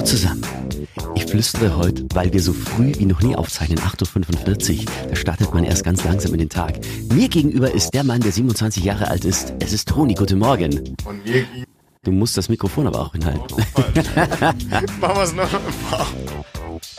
[0.00, 0.42] Hallo zusammen.
[1.14, 4.84] Ich flüstere heute, weil wir so früh wie noch nie aufzeichnen, 8.45 Uhr.
[5.10, 6.80] Da startet man erst ganz langsam in den Tag.
[7.12, 9.52] Mir gegenüber ist der Mann, der 27 Jahre alt ist.
[9.60, 10.14] Es ist Toni.
[10.14, 10.96] Guten Morgen.
[11.04, 11.44] Und mir.
[12.02, 13.44] Du musst das Mikrofon aber auch hinhalten.
[15.00, 15.48] Machen wir es noch.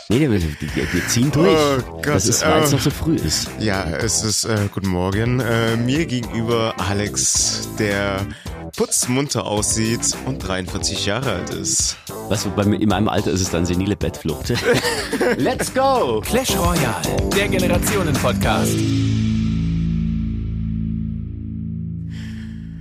[0.08, 1.58] Nee, wir, wir, wir ziehen durch.
[1.58, 2.76] Oh Gott, das ist, weil es äh.
[2.76, 3.50] noch so früh ist.
[3.58, 5.40] Ja, es ist äh, guten Morgen.
[5.40, 8.24] Äh, mir gegenüber Alex, der
[8.76, 11.96] putzmunter aussieht und 43 Jahre alt ist.
[12.28, 14.54] Was, bei mir, in meinem Alter ist es dann senile Bettflucht.
[15.36, 16.22] Let's go!
[16.24, 17.02] Clash Royale,
[17.34, 19.31] der Generationen-Podcast.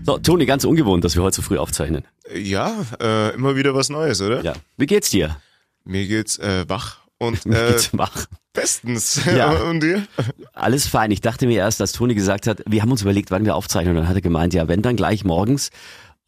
[0.04, 2.06] So, Toni, ganz ungewohnt, dass wir heute so früh aufzeichnen.
[2.36, 4.44] Ja, äh, immer wieder was Neues, oder?
[4.44, 4.54] Ja.
[4.78, 5.38] Wie geht's dir?
[5.84, 8.26] Mir geht's äh, wach und Mir äh, geht's wach.
[8.54, 9.22] bestens.
[9.36, 9.52] Ja.
[9.52, 10.08] und dir?
[10.54, 11.12] Alles fein.
[11.12, 13.96] Ich dachte mir erst, als Toni gesagt hat, wir haben uns überlegt, wann wir aufzeichnen.
[13.96, 15.70] Und dann hat er gemeint, ja, wenn dann gleich morgens.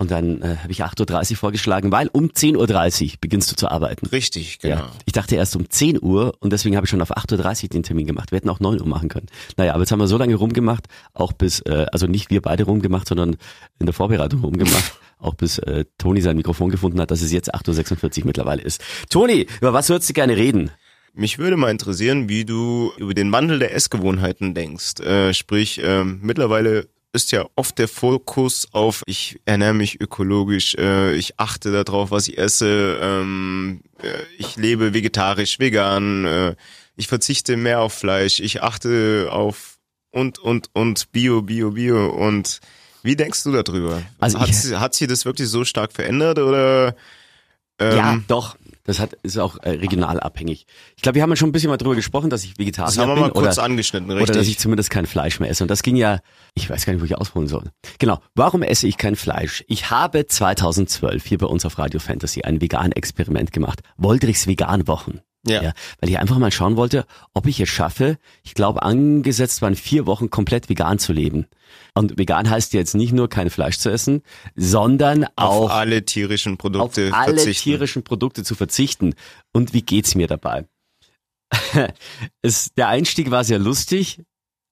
[0.04, 3.70] Und dann äh, habe ich 8.30 Uhr vorgeschlagen, weil um 10.30 Uhr beginnst du zu
[3.72, 4.06] arbeiten.
[4.08, 4.76] Richtig, genau.
[4.76, 4.92] Ja.
[5.06, 7.84] Ich dachte erst um 10 Uhr und deswegen habe ich schon auf 8.30 Uhr den
[7.84, 8.30] Termin gemacht.
[8.34, 9.28] Wir hätten auch 9 Uhr machen können.
[9.56, 12.66] Naja, aber jetzt haben wir so lange rumgemacht, auch bis, äh, also nicht wir beide
[12.66, 13.38] rumgemacht, sondern
[13.80, 17.56] in der Vorbereitung rumgemacht, auch bis äh, Toni sein Mikrofon gefunden hat, dass es jetzt
[17.56, 18.84] 8.46 Uhr mittlerweile ist.
[19.10, 20.70] Toni, über was würdest du gerne reden?
[21.14, 25.00] Mich würde mal interessieren, wie du über den Wandel der Essgewohnheiten denkst.
[25.00, 31.14] Äh, sprich, ähm, mittlerweile ist ja oft der Fokus auf, ich ernähre mich ökologisch, äh,
[31.14, 36.56] ich achte darauf, was ich esse, ähm, äh, ich lebe vegetarisch, vegan, äh,
[36.96, 39.78] ich verzichte mehr auf Fleisch, ich achte auf
[40.12, 42.10] und, und, und Bio, Bio, Bio.
[42.10, 42.60] Und
[43.02, 44.02] wie denkst du darüber?
[44.20, 46.96] Also hat, hat sich das wirklich so stark verändert oder?
[47.80, 48.56] Ähm, ja, doch.
[48.86, 50.66] Das hat, ist auch äh, regional abhängig.
[50.98, 52.98] Ich glaube, wir haben ja schon ein bisschen mal drüber gesprochen, dass ich Vegetarier das
[52.98, 54.60] haben wir bin mal kurz oder, angeschnitten, oder dass ich richtig?
[54.60, 55.64] zumindest kein Fleisch mehr esse.
[55.64, 56.20] Und das ging ja,
[56.54, 57.72] ich weiß gar nicht, wo ich ausholen soll.
[58.00, 58.20] Genau.
[58.36, 59.64] Warum esse ich kein Fleisch?
[59.68, 63.80] Ich habe 2012 hier bei uns auf Radio Fantasy ein Vegan-Experiment gemacht.
[63.98, 65.22] Woldrichs Vegan-Wochen.
[65.46, 65.74] Ja.
[66.00, 70.06] Weil ich einfach mal schauen wollte, ob ich es schaffe, ich glaube, angesetzt waren vier
[70.06, 71.48] Wochen komplett vegan zu leben.
[71.94, 74.22] Und vegan heißt jetzt nicht nur kein Fleisch zu essen,
[74.56, 77.64] sondern auf auch alle tierischen auf Produkte alle verzichten.
[77.64, 79.16] tierischen Produkte zu verzichten.
[79.52, 80.66] Und wie geht's mir dabei?
[82.42, 84.22] es, der Einstieg war sehr lustig.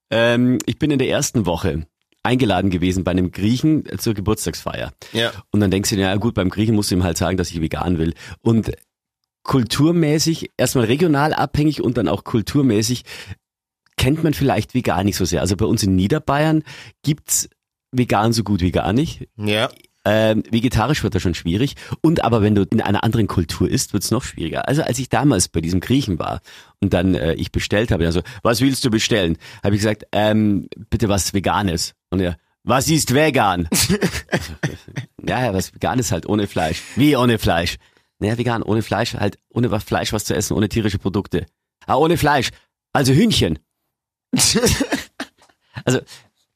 [0.09, 1.85] Ähm, ich bin in der ersten Woche
[2.23, 4.93] eingeladen gewesen bei einem Griechen zur Geburtstagsfeier.
[5.11, 5.31] Ja.
[5.51, 7.51] Und dann denkst du dir, ja gut, beim Griechen musst du ihm halt sagen, dass
[7.51, 8.13] ich vegan will.
[8.41, 8.71] Und
[9.43, 13.03] kulturmäßig, erstmal regional abhängig und dann auch kulturmäßig,
[13.97, 15.41] kennt man vielleicht vegan nicht so sehr.
[15.41, 16.63] Also bei uns in Niederbayern
[17.03, 17.49] gibt's
[17.91, 19.27] vegan so gut wie gar nicht.
[19.37, 19.69] Ja.
[20.03, 21.75] Ähm, vegetarisch wird das schon schwierig.
[22.01, 24.67] Und aber wenn du in einer anderen Kultur isst, wird's noch schwieriger.
[24.67, 26.41] Also als ich damals bei diesem Griechen war
[26.79, 29.37] und dann äh, ich bestellt habe, also was willst du bestellen?
[29.63, 31.93] Habe ich gesagt, ähm, bitte was Veganes.
[32.09, 33.69] Und er, was ist vegan?
[35.27, 36.81] ja, ja, was vegan ist halt ohne Fleisch.
[36.95, 37.77] Wie ohne Fleisch?
[38.21, 41.47] Naja, vegan, ohne Fleisch, halt ohne was Fleisch was zu essen, ohne tierische Produkte.
[41.87, 42.51] Ah, ohne Fleisch.
[42.93, 43.57] Also Hühnchen.
[45.85, 45.99] also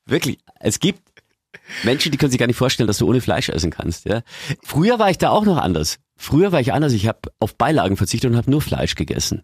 [0.06, 1.02] wirklich, es gibt
[1.84, 4.06] Menschen, die können sich gar nicht vorstellen, dass du ohne Fleisch essen kannst.
[4.06, 4.22] Ja?
[4.62, 5.98] Früher war ich da auch noch anders.
[6.16, 6.94] Früher war ich anders.
[6.94, 9.44] Ich habe auf Beilagen verzichtet und habe nur Fleisch gegessen.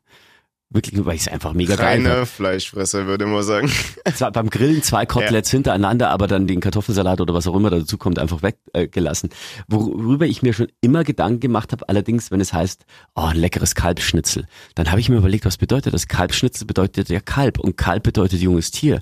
[0.74, 2.26] Wirklich, weil ich es einfach mega geil Reine.
[2.26, 3.70] Fleischfresser, würde man sagen.
[4.16, 7.98] Zwar beim Grillen zwei Koteletts hintereinander, aber dann den Kartoffelsalat oder was auch immer dazu
[7.98, 8.70] kommt, einfach weggelassen.
[8.74, 9.30] Äh, gelassen.
[9.68, 13.76] Worüber ich mir schon immer Gedanken gemacht habe, allerdings, wenn es heißt, oh, ein leckeres
[13.76, 14.46] Kalbschnitzel,
[14.76, 16.08] dann habe ich mir überlegt, was bedeutet das?
[16.08, 19.02] Kalbschnitzel bedeutet ja Kalb und Kalb bedeutet junges Tier.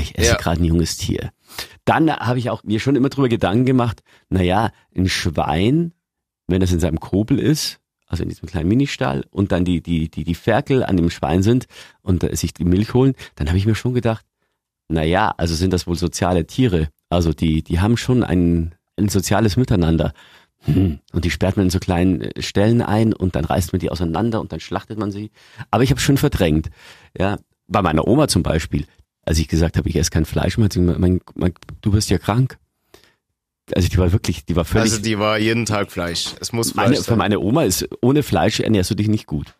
[0.00, 0.36] Ich esse Ja.
[0.36, 1.30] gerade ein junges Tier.
[1.84, 5.92] Dann habe ich auch mir schon immer drüber Gedanken gemacht, naja, ein Schwein,
[6.46, 7.80] wenn das in seinem Kobel ist,
[8.12, 11.42] also in diesem kleinen Ministall, und dann die, die, die, die Ferkel an dem Schwein
[11.42, 11.66] sind
[12.02, 14.24] und äh, sich die Milch holen, dann habe ich mir schon gedacht,
[14.88, 16.90] naja, also sind das wohl soziale Tiere.
[17.08, 20.12] Also die, die haben schon ein, ein soziales Miteinander.
[20.64, 20.98] Hm.
[21.12, 23.90] Und die sperrt man in so kleinen äh, Stellen ein und dann reißt man die
[23.90, 25.30] auseinander und dann schlachtet man sie.
[25.70, 26.68] Aber ich habe schon verdrängt.
[27.18, 28.84] Ja, bei meiner Oma zum Beispiel,
[29.24, 31.92] als ich gesagt habe, ich esse kein Fleisch mehr, hat sie gesagt, mein, mein, du
[31.92, 32.58] bist ja krank.
[33.74, 34.92] Also die war wirklich, die war völlig.
[34.92, 36.34] Also die war jeden Tag Fleisch.
[36.40, 37.18] Es muss Fleisch meine, für sein.
[37.18, 39.54] meine Oma ist ohne Fleisch ernährst du dich nicht gut.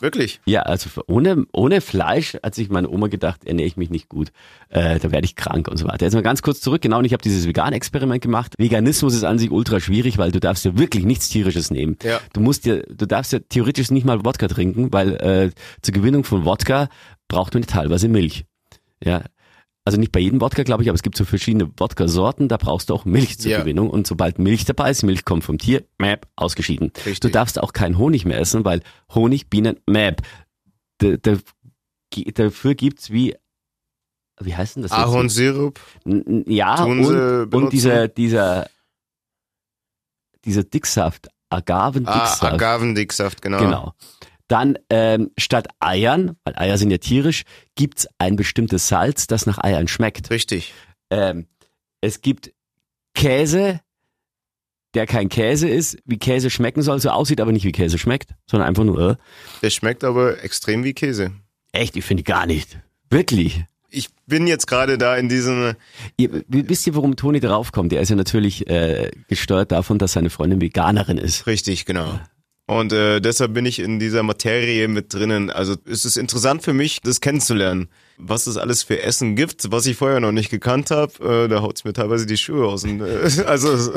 [0.00, 0.40] Wirklich?
[0.46, 4.08] Ja, also für, ohne, ohne Fleisch hat sich meine Oma gedacht, ernähre ich mich nicht
[4.08, 4.32] gut.
[4.68, 6.04] Äh, da werde ich krank und so weiter.
[6.04, 8.54] Jetzt mal ganz kurz zurück, genau, und ich habe dieses Vegan-Experiment gemacht.
[8.58, 11.96] Veganismus ist an sich ultra schwierig, weil du darfst ja wirklich nichts Tierisches nehmen.
[12.02, 12.20] Ja.
[12.32, 15.50] Du musst dir, du darfst ja theoretisch nicht mal Wodka trinken, weil äh,
[15.82, 16.88] zur Gewinnung von Wodka
[17.28, 18.44] braucht man teilweise Milch.
[19.02, 19.22] Ja.
[19.86, 22.90] Also nicht bei jedem Wodka, glaube ich, aber es gibt so verschiedene Wodka-Sorten, da brauchst
[22.90, 23.60] du auch Milch zur Ja.
[23.60, 23.88] Gewinnung.
[23.88, 26.90] Und sobald Milch dabei ist, Milch kommt vom Tier, Map, ausgeschieden.
[26.96, 27.20] Richtig.
[27.20, 28.82] Du darfst auch keinen Honig mehr essen, weil
[29.14, 30.22] Honig, Bienen, Map.
[30.98, 31.36] Da, da,
[32.34, 33.36] dafür gibt's wie,
[34.40, 34.90] wie heißt denn das?
[34.90, 35.78] Ahornsirup.
[36.04, 38.68] Ja, Tun sie und, und dieser, dieser,
[40.44, 42.42] dieser Dicksaft, Agavendicksaft.
[42.42, 43.58] Ah, Agavendicksaft, genau.
[43.60, 43.92] Genau.
[44.48, 47.42] Dann ähm, statt Eiern, weil Eier sind ja tierisch,
[47.74, 50.30] gibt's ein bestimmtes Salz, das nach Eiern schmeckt.
[50.30, 50.72] Richtig.
[51.10, 51.46] Ähm,
[52.00, 52.52] es gibt
[53.14, 53.80] Käse,
[54.94, 58.30] der kein Käse ist, wie Käse schmecken soll, so aussieht, aber nicht wie Käse schmeckt,
[58.48, 59.16] sondern einfach nur, äh,
[59.62, 61.32] Der schmeckt aber extrem wie Käse.
[61.72, 62.78] echt, ich finde gar nicht.
[63.10, 63.64] Wirklich.
[63.88, 65.74] Ich bin jetzt gerade da in diesem,
[66.16, 67.92] Ihr, wisst ihr, warum Toni draufkommt?
[67.92, 71.46] Er ist ja natürlich äh, gesteuert davon, dass seine Freundin Veganerin ist.
[71.46, 72.18] richtig, genau.
[72.68, 75.50] Und äh, deshalb bin ich in dieser Materie mit drinnen.
[75.50, 79.86] Also es ist interessant für mich, das kennenzulernen, was es alles für Essen gibt, was
[79.86, 81.44] ich vorher noch nicht gekannt habe.
[81.44, 82.82] Äh, da haut's mir teilweise die Schuhe aus.
[82.82, 83.92] Und, äh, also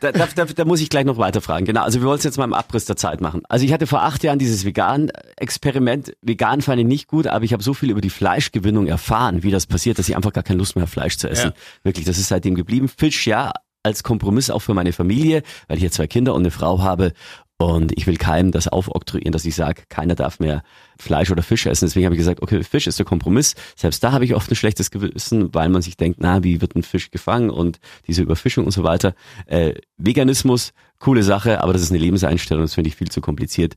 [0.00, 1.66] Da, da, da, da muss ich gleich noch weiterfragen.
[1.66, 3.42] Genau, also wir wollen es jetzt mal im Abriss der Zeit machen.
[3.50, 6.16] Also ich hatte vor acht Jahren dieses Vegan-Experiment.
[6.22, 9.50] Vegan fand ich nicht gut, aber ich habe so viel über die Fleischgewinnung erfahren, wie
[9.50, 11.52] das passiert, dass ich einfach gar keine Lust mehr habe, Fleisch zu essen.
[11.54, 11.62] Ja.
[11.82, 12.88] Wirklich, das ist seitdem geblieben.
[12.88, 13.52] Fisch, ja,
[13.86, 17.12] als Kompromiss auch für meine Familie, weil ich ja zwei Kinder und eine Frau habe.
[17.58, 20.62] Und ich will keinem das aufoktroyieren, dass ich sage, keiner darf mehr
[20.98, 21.86] Fleisch oder Fisch essen.
[21.86, 23.54] Deswegen habe ich gesagt, okay, Fisch ist der Kompromiss.
[23.76, 26.76] Selbst da habe ich oft ein schlechtes Gewissen, weil man sich denkt, na, wie wird
[26.76, 29.14] ein Fisch gefangen und diese Überfischung und so weiter.
[29.46, 33.76] Äh, Veganismus, coole Sache, aber das ist eine Lebenseinstellung, das finde ich viel zu kompliziert.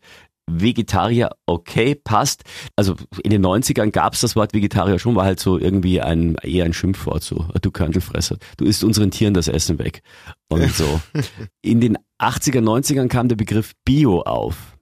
[0.52, 2.44] Vegetarier, okay, passt.
[2.76, 6.36] Also in den 90ern gab es das Wort Vegetarier schon, war halt so irgendwie ein
[6.42, 10.02] eher ein Schimpfwort, so du Körnelfresser, du isst unseren Tieren das Essen weg.
[10.50, 11.00] Und so.
[11.62, 14.78] In den 80er, 90ern kam der Begriff Bio auf.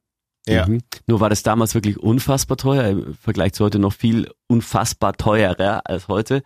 [0.47, 0.67] Ja.
[0.67, 0.81] Mhm.
[1.07, 5.81] Nur war das damals wirklich unfassbar teuer, im Vergleich zu heute noch viel unfassbar teurer
[5.85, 6.43] als heute.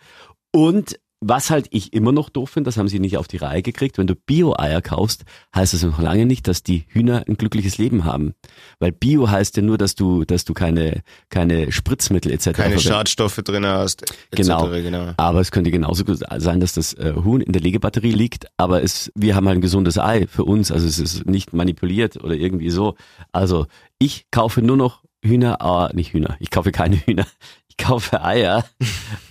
[0.52, 3.62] Und was halt ich immer noch doof finde, das haben sie nicht auf die Reihe
[3.62, 5.24] gekriegt, wenn du Bio-Eier kaufst,
[5.56, 8.34] heißt das noch lange nicht, dass die Hühner ein glückliches Leben haben.
[8.80, 12.54] Weil Bio heißt ja nur, dass du, dass du keine, keine Spritzmittel etc.
[12.54, 12.80] keine.
[12.80, 14.02] Schadstoffe drin hast.
[14.32, 14.68] etc., Genau.
[14.70, 15.14] genau.
[15.18, 18.82] Aber es könnte genauso gut sein, dass das äh, Huhn in der Legebatterie liegt, aber
[18.82, 22.34] es, wir haben halt ein gesundes Ei für uns, also es ist nicht manipuliert oder
[22.34, 22.96] irgendwie so.
[23.32, 23.68] Also
[24.00, 27.28] ich kaufe nur noch Hühner, ah, nicht Hühner, ich kaufe keine Hühner.
[27.72, 28.66] Ich kaufe Eier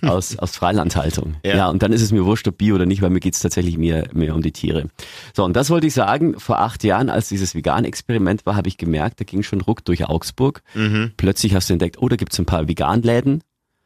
[0.01, 1.37] aus, aus Freilandhaltung.
[1.45, 1.57] Ja.
[1.57, 1.69] Ja.
[1.69, 4.09] und dann ist es mir wurscht, ob Bio oder nicht, weil mir geht's tatsächlich mehr,
[4.15, 4.89] mehr um die Tiere.
[5.37, 8.79] So, und das wollte ich sagen, vor acht Jahren, als dieses Vegan-Experiment war, habe ich
[8.79, 10.63] gemerkt, da ging schon ruck durch Augsburg.
[10.75, 11.13] Mhm.
[11.19, 13.43] Plötzlich hast du entdeckt, oh, da gibt's ein paar Veganläden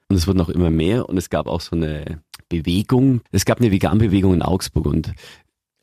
[0.09, 3.23] und es wurden auch immer mehr und es gab auch so eine Bewegung.
[3.33, 5.13] Es gab eine Vegan-Bewegung in Augsburg und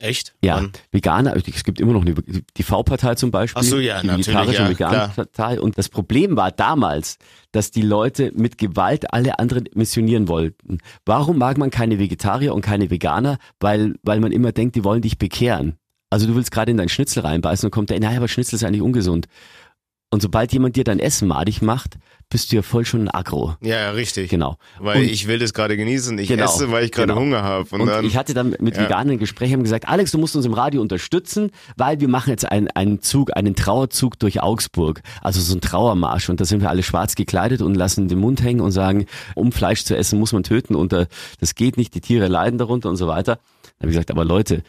[0.02, 0.34] Echt?
[0.42, 0.72] ja, Wann?
[0.90, 2.14] Veganer, es gibt immer noch eine,
[2.56, 3.62] die V-Partei zum Beispiel.
[3.62, 5.60] Ach so, ja, die Vegetarische ja, und Vegan-Partei.
[5.60, 7.18] Und das Problem war damals,
[7.52, 10.78] dass die Leute mit Gewalt alle anderen missionieren wollten.
[11.06, 13.38] Warum mag man keine Vegetarier und keine Veganer?
[13.60, 15.76] Weil, weil man immer denkt, die wollen dich bekehren.
[16.10, 18.64] Also du willst gerade in dein Schnitzel reinbeißen und kommt der, naja, aber Schnitzel ist
[18.64, 19.28] eigentlich ungesund.
[20.12, 21.96] Und sobald jemand dir dein Essen madig macht,
[22.28, 23.56] bist du ja voll schon aggro.
[23.62, 24.28] Ja, ja, richtig.
[24.30, 24.56] Genau.
[24.78, 26.18] Weil Und- ich will das gerade genießen.
[26.18, 27.20] Ich Genau, esse, weil ich gerade genau.
[27.20, 27.66] Hunger habe.
[27.74, 28.82] Und, Und, dann, ich hatte dann mit Ja.
[28.84, 32.28] Veganen ein Gespräch, haben gesagt, Alex, du musst uns im Radio unterstützen, weil wir machen
[32.28, 35.00] jetzt einen, einen Zug, einen Trauerzug durch Augsburg.
[35.22, 36.28] Also so ein Trauermarsch.
[36.28, 39.50] Und da sind wir alle schwarz gekleidet und lassen den Mund hängen und sagen, um
[39.50, 41.06] Fleisch zu essen, muss man töten und äh,
[41.40, 43.36] das geht nicht, die Tiere leiden darunter und so weiter.
[43.36, 44.62] Dann habe ich gesagt, aber Leute,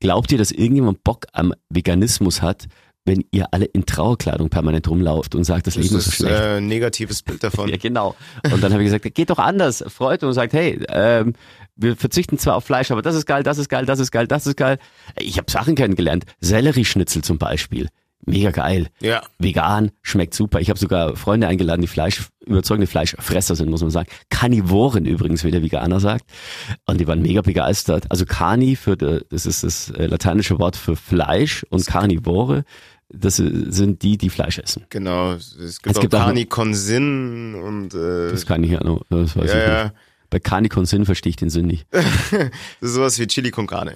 [0.00, 2.66] glaubt ihr, dass irgendjemand Bock am Veganismus hat,
[3.08, 6.16] wenn ihr alle in Trauerkleidung permanent rumlauft und sagt, das, das Leben ist so ist
[6.16, 6.34] schlecht?
[6.40, 7.68] äh, ein negatives Bild davon.
[7.70, 8.14] Ja, genau.
[8.52, 9.84] Und dann habe ich gesagt, geht doch anders.
[9.88, 11.32] Freut und sagt, hey, ähm,
[11.74, 14.26] wir verzichten zwar auf Fleisch, aber das ist geil, das ist geil, das ist geil,
[14.26, 14.78] das ist geil.
[15.18, 16.24] Ich habe Sachen kennengelernt.
[16.40, 17.88] Sellerieschnitzel zum Beispiel.
[18.26, 18.88] Mega geil.
[19.00, 19.22] Ja.
[19.38, 20.60] Vegan, schmeckt super.
[20.60, 24.08] Ich habe sogar Freunde eingeladen, die Fleisch, überzeugende Fleischfresser sind, muss man sagen.
[24.28, 26.24] Karnivoren übrigens, wie der Veganer sagt.
[26.86, 28.06] Und die waren mega begeistert.
[28.10, 32.64] Also Carni, für, de- das ist das äh, lateinische Wort für Fleisch und Carnivore,
[33.10, 34.84] das sind die, die Fleisch essen.
[34.90, 35.32] Genau.
[35.32, 38.82] Es gibt Es gibt auch auch- Carni con Sin und äh, Das kann ich ja
[38.84, 39.82] noch, das weiß ja, ich ja.
[39.84, 39.94] nicht.
[40.30, 41.86] Bei Carni con Sin verstehe ich den Sinn nicht.
[41.92, 42.50] Das
[42.90, 43.94] ist sowas wie Chili con Carne.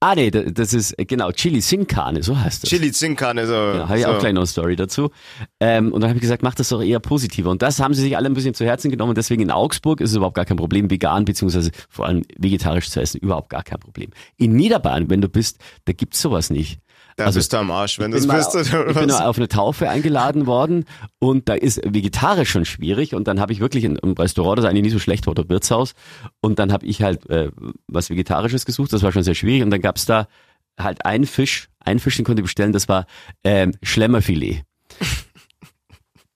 [0.00, 2.68] Ah nee, da- das ist genau Chili Sin Carne, so heißt das.
[2.70, 3.54] Chili Sin Carne, so.
[3.54, 4.10] Ja, habe ich so.
[4.10, 5.10] auch gleich noch eine Story dazu.
[5.58, 7.50] Ähm, und dann habe ich gesagt, mach das doch eher positiver.
[7.50, 9.10] Und das haben sie sich alle ein bisschen zu Herzen genommen.
[9.10, 12.90] Und deswegen in Augsburg ist es überhaupt gar kein Problem, vegan beziehungsweise vor allem vegetarisch
[12.90, 14.10] zu essen, überhaupt gar kein Problem.
[14.36, 16.78] In Niederbayern, wenn du bist, da gibt's sowas nicht.
[17.16, 18.26] Da Also, bist du am Arsch, wenn du es.
[18.26, 20.84] Oder ich bin mal auf eine Taufe eingeladen worden
[21.18, 24.82] und da ist vegetarisch schon schwierig und dann habe ich wirklich einem Restaurant, das eigentlich
[24.82, 25.94] nicht so schlecht war, oder Wirtshaus
[26.42, 27.50] und dann habe ich halt äh,
[27.88, 30.28] was Vegetarisches gesucht, das war schon sehr schwierig und dann gab's da
[30.78, 33.06] halt einen Fisch, einen Fisch, den konnte ich bestellen, das war
[33.44, 34.62] ähm, Schlemmerfilet.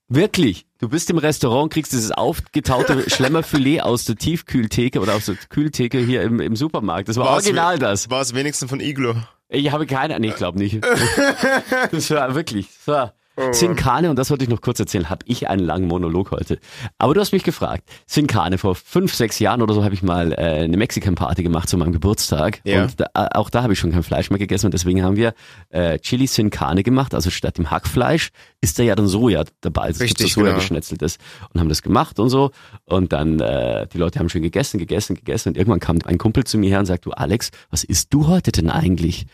[0.09, 0.67] Wirklich.
[0.79, 5.99] Du bist im Restaurant, kriegst dieses aufgetaute Schlemmerfilet aus der Tiefkühltheke oder aus der Kühltheke
[5.99, 7.09] hier im, im Supermarkt.
[7.11, 8.11] Das war War's original das.
[8.11, 9.15] War es wenigstens von Iglo.
[9.53, 10.79] Ich habe keine, nee, ich glaube nicht.
[11.91, 13.53] das war wirklich, das war, Mann.
[13.53, 16.59] Sinkane, und das wollte ich noch kurz erzählen, habe ich einen langen Monolog heute.
[16.99, 17.89] Aber du hast mich gefragt.
[18.07, 21.77] Sinkane, vor fünf, sechs Jahren oder so habe ich mal äh, eine Mexican-Party gemacht zu
[21.77, 22.61] meinem Geburtstag.
[22.65, 22.83] Ja.
[22.85, 25.17] Und da, äh, auch da habe ich schon kein Fleisch mehr gegessen und deswegen haben
[25.17, 25.35] wir
[25.71, 27.15] äh, Chili Sinkane gemacht.
[27.15, 28.31] Also statt dem Hackfleisch
[28.61, 29.83] ist da ja dann Soja dabei.
[29.83, 30.61] Also Richtig, so Soja genau.
[30.61, 31.19] geschnetzeltes.
[31.53, 32.51] Und haben das gemacht und so.
[32.85, 35.51] Und dann, äh, die Leute haben schön gegessen, gegessen, gegessen.
[35.51, 38.27] Und irgendwann kam ein Kumpel zu mir her und sagt, du Alex, was isst du
[38.27, 39.27] heute denn eigentlich?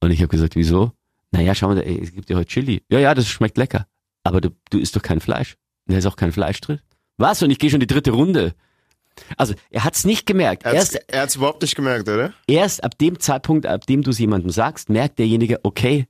[0.00, 0.92] Und ich habe gesagt, wieso?
[1.36, 2.82] Naja, schau mal, ey, es gibt ja heute Chili.
[2.88, 3.86] Ja, ja, das schmeckt lecker.
[4.24, 5.56] Aber du, du isst doch kein Fleisch.
[5.86, 6.80] Und Da ist auch kein Fleisch drin.
[7.18, 7.42] Was?
[7.42, 8.54] Und ich gehe schon die dritte Runde.
[9.36, 10.64] Also, er hat's nicht gemerkt.
[10.64, 12.32] Er er hat's überhaupt nicht gemerkt, oder?
[12.46, 16.06] erst ab dem Zeitpunkt, ab dem du es jemandem sagst, merkt derjenige, okay,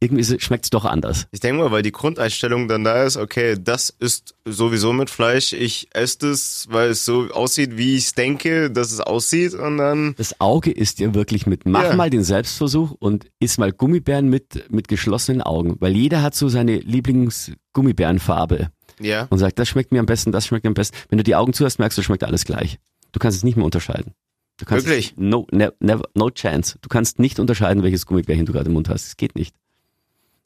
[0.00, 1.26] irgendwie schmeckt's doch anders.
[1.32, 5.52] Ich denke mal, weil die Grundeinstellung dann da ist, okay, das ist sowieso mit Fleisch,
[5.52, 10.14] ich esse das, weil es so aussieht, wie ich denke, dass es aussieht und dann,
[10.16, 11.96] Das Auge ist dir wirklich mit, mach Ja.
[11.96, 15.76] mal den Selbstversuch und iss mal Gummibären mit, mit geschlossenen Augen.
[15.80, 19.26] Weil jeder hat so seine Lieblings-Gummibärenfarbe ja.
[19.30, 20.96] und sagt, das schmeckt mir am besten, das schmeckt mir am besten.
[21.08, 22.78] Wenn du die Augen zu hast, merkst du, schmeckt alles gleich.
[23.12, 24.12] Du kannst es nicht mehr unterscheiden.
[24.58, 25.12] Du kannst Wirklich?
[25.12, 26.78] Es, no, ne, never, no chance.
[26.82, 29.06] Du kannst nicht unterscheiden, welches Gummibärchen du gerade im Mund hast.
[29.06, 29.54] Es geht nicht.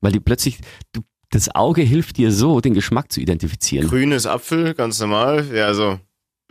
[0.02, 0.58] Weil die plötzlich,
[0.92, 3.88] du, das Auge hilft dir so, den Geschmack zu identifizieren.
[3.88, 5.98] Grünes Apfel, ganz normal, ja, so,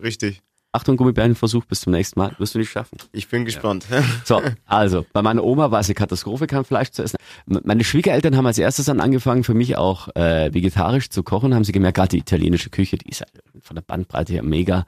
[0.01, 0.41] richtig.
[0.73, 2.33] Achtung, Gummibärenversuch, bis zum nächsten Mal.
[2.37, 2.97] Wirst du nicht schaffen.
[3.11, 3.85] Ich bin gespannt.
[4.23, 7.17] So, also, bei meiner Oma war es eine Katastrophe, kein Fleisch zu essen.
[7.45, 11.65] Meine Schwiegereltern haben als erstes dann angefangen, für mich auch äh, vegetarisch zu kochen, haben
[11.65, 13.31] sie gemerkt, gerade die italienische Küche, die ist halt
[13.61, 14.85] von der Bandbreite her mega.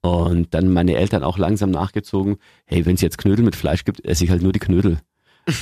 [0.00, 4.02] Und dann meine Eltern auch langsam nachgezogen, hey, wenn es jetzt Knödel mit Fleisch gibt,
[4.04, 4.98] esse ich halt nur die Knödel.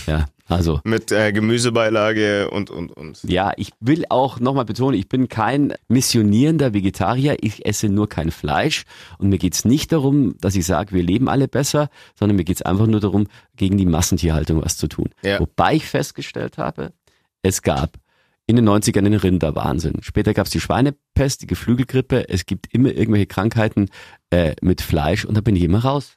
[0.06, 0.80] Ja, also.
[0.84, 3.22] Mit äh, Gemüsebeilage und, und, und.
[3.24, 8.30] Ja, ich will auch nochmal betonen, ich bin kein missionierender Vegetarier, ich esse nur kein
[8.30, 8.84] Fleisch
[9.18, 12.62] und mir geht's nicht darum, dass ich sage, wir leben alle besser, sondern mir geht's
[12.62, 13.26] einfach nur darum,
[13.56, 15.10] gegen die Massentierhaltung was zu tun.
[15.22, 15.40] Ja.
[15.40, 16.92] Wobei ich festgestellt habe,
[17.42, 17.98] es gab
[18.46, 20.02] in den 90ern den Rinderwahnsinn.
[20.02, 23.88] Später gab's die Schweinepest, die Geflügelgrippe, es gibt immer irgendwelche Krankheiten
[24.30, 26.16] äh, mit Fleisch und da bin ich immer raus.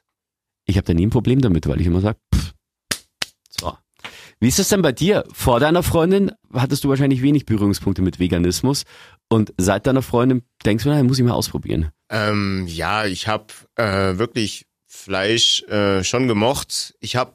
[0.66, 2.54] Ich habe da nie ein Problem damit, weil ich immer sage, pff.
[4.40, 5.24] Wie ist es denn bei dir?
[5.32, 8.84] Vor deiner Freundin hattest du wahrscheinlich wenig Berührungspunkte mit Veganismus
[9.28, 11.90] und seit deiner Freundin denkst du, na, muss ich mal ausprobieren.
[12.08, 13.44] Ähm, ja, ich habe
[13.76, 16.94] äh, wirklich Fleisch äh, schon gemocht.
[17.00, 17.34] Ich habe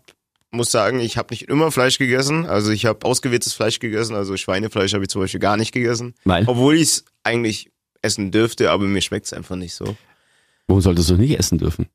[0.51, 2.45] muss sagen, ich habe nicht immer Fleisch gegessen.
[2.45, 4.15] Also ich habe ausgewähltes Fleisch gegessen.
[4.15, 6.15] Also Schweinefleisch habe ich zum Beispiel gar nicht gegessen.
[6.23, 7.71] Weil, Obwohl ich es eigentlich
[8.01, 9.95] essen dürfte, aber mir schmeckt es einfach nicht so.
[10.67, 11.87] warum solltest du nicht essen dürfen?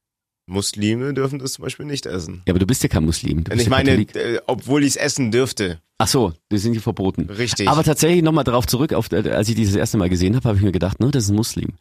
[0.47, 2.43] Muslime dürfen das zum Beispiel nicht essen.
[2.47, 3.45] Ja, aber du bist ja kein Muslim.
[3.53, 4.17] Ich ja meine, Katholik.
[4.17, 5.81] äh, obwohl ich es essen dürfte.
[5.99, 7.29] Ach so, die sind hier verboten.
[7.31, 7.69] Richtig.
[7.69, 10.59] Aber tatsächlich nochmal darauf zurück, auf, äh, als ich dieses erste Mal gesehen habe, habe
[10.59, 11.75] ich mir gedacht, ne, das ist ein Muslim.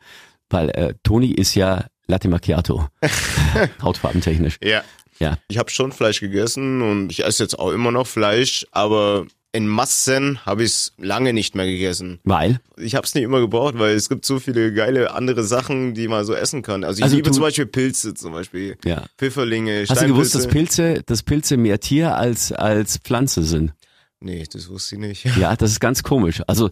[0.50, 2.88] Weil äh, Toni ist ja Latte Macchiato.
[3.82, 4.58] Hautfarbentechnisch.
[4.64, 4.84] ja.
[5.20, 5.38] Ja.
[5.50, 9.68] Ich habe schon Fleisch gegessen und ich esse jetzt auch immer noch Fleisch, aber in
[9.68, 12.20] Massen habe ich es lange nicht mehr gegessen.
[12.24, 12.60] Weil?
[12.78, 16.08] Ich habe es nicht immer gebraucht, weil es gibt so viele geile andere Sachen, die
[16.08, 16.84] man so essen kann.
[16.84, 19.06] Also ich Also liebe zum Beispiel Pilze, zum Beispiel Ja.
[19.18, 20.48] Pfifferlinge, Hast du gewusst, dass.
[20.48, 23.74] Pilze, dass Pilze mehr Tier als, als Pflanze sind?
[24.20, 25.26] Nee, das wusste ich nicht.
[25.38, 26.42] Ja, das ist ganz komisch.
[26.46, 26.70] Also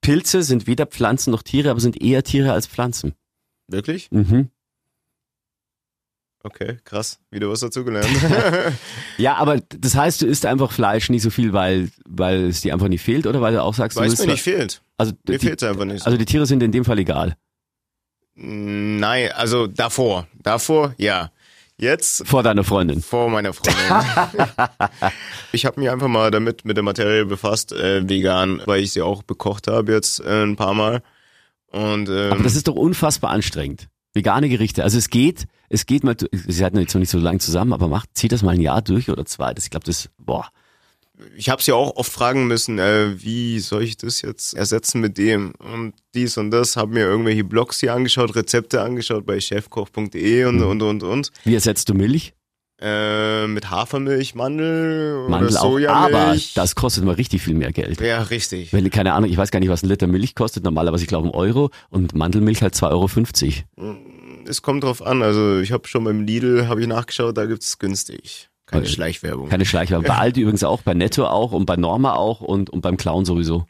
[0.00, 3.14] Pilze sind weder Pflanzen noch Tiere, aber sind eher Tiere als Pflanzen.
[3.68, 4.10] Wirklich?
[4.10, 4.48] Mhm.
[6.44, 7.18] Okay, krass.
[7.30, 8.08] Wieder was dazu gelernt.
[9.18, 12.72] Ja, aber das heißt, du isst einfach Fleisch nicht so viel, weil, weil es dir
[12.72, 14.80] einfach nicht fehlt oder weil du auch sagst, du Weil es willst mir nicht fehlt.
[14.96, 16.06] also, Mir fehlt es einfach nicht.
[16.06, 17.36] also die Tiere sind in dem Fall egal.
[18.36, 20.28] Nein, also davor.
[20.40, 21.32] Davor, ja.
[21.80, 23.02] Jetzt Vor deiner Freundin.
[23.02, 23.74] vor meiner Freundin.
[25.52, 29.02] ich habe mich einfach mal damit mit der Materie befasst, äh, vegan, weil ich sie
[29.02, 31.02] auch bekocht habe jetzt äh, ein paar Mal.
[31.70, 33.88] Und ähm, Aber das ist doch unfassbar anstrengend.
[34.14, 34.82] Vegane Gerichte.
[34.82, 37.88] Also es geht, es geht mal, sie hatten jetzt noch nicht so lange zusammen, aber
[37.88, 39.54] macht, zieht das mal ein Jahr durch oder zwei.
[39.54, 40.48] Das, ich glaube, das, boah.
[41.36, 45.18] ich habe sie auch oft fragen müssen, äh, wie soll ich das jetzt ersetzen mit
[45.18, 46.76] dem und dies und das.
[46.76, 51.30] Habe mir irgendwelche Blogs hier angeschaut, Rezepte angeschaut bei chefkoch.de und und und und.
[51.44, 52.34] Wie ersetzt du Milch?
[52.80, 55.88] Äh, mit Hafermilch, Mandel, Mandel oder auch.
[55.88, 58.00] Aber das kostet mal richtig viel mehr Geld.
[58.00, 58.72] ja, richtig.
[58.72, 60.62] Wenn, keine Ahnung, ich weiß gar nicht, was ein Liter Milch kostet.
[60.62, 61.70] Normalerweise, ich glaube, ein Euro.
[61.90, 63.96] Und Mandelmilch halt 2,50 Euro.
[64.46, 65.22] Es kommt drauf an.
[65.22, 68.48] Also ich habe schon beim Lidl habe ich nachgeschaut, da gibt's günstig.
[68.66, 68.92] Keine Okay.
[68.92, 69.48] Schleichwerbung.
[69.48, 70.06] Keine Schleichwerbung.
[70.06, 73.24] Bei Aldi übrigens auch, bei Netto auch und bei Norma auch und, und beim Clown
[73.24, 73.66] sowieso.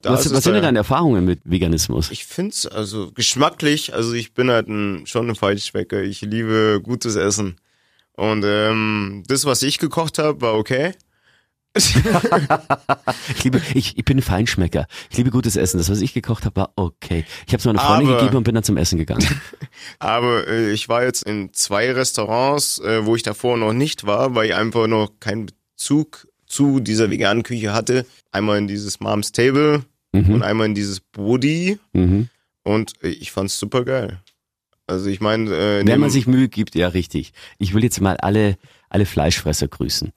[0.00, 2.10] Da was was sind denn deine Erfahrungen mit Veganismus?
[2.10, 6.02] Ich find's also geschmacklich, also ich bin halt ein, schon ein Feinschmecker.
[6.02, 7.56] Ich liebe gutes Essen.
[8.18, 10.92] Und ähm, das, was ich gekocht habe, war okay.
[13.36, 14.86] Ich liebe, ich, ich bin ein Feinschmecker.
[15.10, 15.78] Ich liebe gutes Essen.
[15.78, 17.24] Das, was ich gekocht habe, war okay.
[17.46, 19.24] Ich habe es meiner Freundin Aber- gegeben und bin dann zum Essen gegangen.
[20.00, 24.34] Aber äh, ich war jetzt in zwei Restaurants, äh, wo ich davor noch nicht war,
[24.34, 25.46] weil ich einfach noch keinen
[25.76, 28.04] Bezug zu dieser veganen Küche hatte.
[28.32, 30.32] Einmal in dieses Mom's Table Mhm.
[30.34, 32.30] und einmal in dieses Body Mhm.
[32.64, 34.20] und ich fand's super geil.
[34.88, 37.32] Also ich meine, äh, Wenn man sich Mühe gibt, ja richtig.
[37.58, 38.56] Ich will jetzt mal alle,
[38.90, 40.12] alle Fleischfresser grüßen.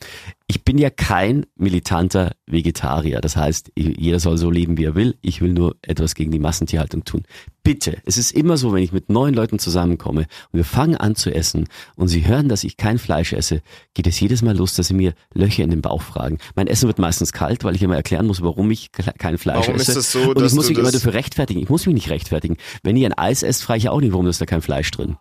[0.48, 3.22] Ich bin ja kein militanter Vegetarier.
[3.22, 5.16] Das heißt, jeder soll so leben, wie er will.
[5.22, 7.24] Ich will nur etwas gegen die Massentierhaltung tun.
[7.64, 11.16] Bitte, es ist immer so, wenn ich mit neuen Leuten zusammenkomme und wir fangen an
[11.16, 13.62] zu essen und sie hören, dass ich kein Fleisch esse,
[13.94, 16.38] geht es jedes Mal los, dass sie mir Löcher in den Bauch fragen.
[16.56, 19.68] Mein Essen wird meistens kalt, weil ich immer erklären muss, warum ich ke- kein Fleisch
[19.68, 20.00] Warum ist esse.
[20.00, 21.62] es so, und ich muss mich immer das- dafür rechtfertigen.
[21.62, 22.58] Ich muss mich nicht rechtfertigen.
[22.84, 25.18] Wenn ihr ein Eis esst, frage ich auch nicht, warum ist da kein Fleisch drin.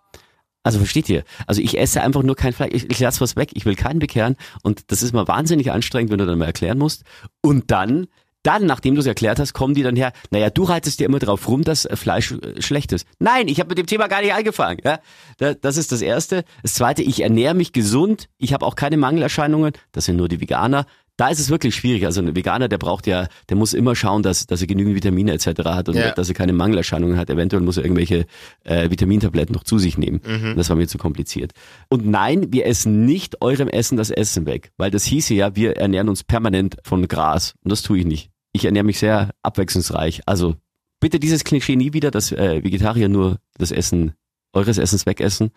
[0.63, 1.25] Also versteht ihr?
[1.47, 2.71] Also ich esse einfach nur kein Fleisch.
[2.75, 3.51] Ich, ich lasse was weg.
[3.55, 4.37] Ich will keinen bekehren.
[4.63, 7.03] Und das ist mal wahnsinnig anstrengend, wenn du dann mal erklären musst.
[7.41, 8.09] Und dann,
[8.43, 10.13] dann, nachdem du es erklärt hast, kommen die dann her.
[10.31, 13.07] Naja, du reitest dir immer drauf rum, dass äh, Fleisch äh, schlecht ist.
[13.19, 14.79] Nein, ich habe mit dem Thema gar nicht angefangen.
[14.85, 15.01] Ja?
[15.39, 16.45] Da- Das ist das Erste.
[16.63, 18.29] Das Zweite, ich ernähre mich gesund.
[18.39, 19.73] Ich habe auch keine Mangelerscheinungen.
[19.93, 20.85] Das sind nur die Veganer.
[21.21, 22.07] Da ist es wirklich schwierig.
[22.07, 25.33] Also ein Veganer, der braucht ja, der muss immer schauen, dass, dass er genügend Vitamine
[25.35, 25.65] etc.
[25.67, 26.13] hat und Ja.
[26.13, 27.29] dass er keine Mangelerscheinungen hat.
[27.29, 28.25] Eventuell muss er irgendwelche
[28.65, 30.23] äh, Vitamintabletten noch zu sich nehmen.
[30.27, 30.57] Mhm.
[30.57, 31.53] Das war mir zu kompliziert.
[31.91, 35.77] Und nein, wir essen nicht eurem Essen das Essen weg, weil das hieße ja, wir
[35.77, 37.53] ernähren uns permanent von Gras.
[37.63, 38.31] Und das tue ich nicht.
[38.53, 40.23] Ich ernähre mich sehr abwechslungsreich.
[40.25, 40.55] Also
[41.01, 44.15] bitte dieses Klischee nie wieder, dass äh, Vegetarier nur das Essen
[44.55, 45.51] eures Essens wegessen.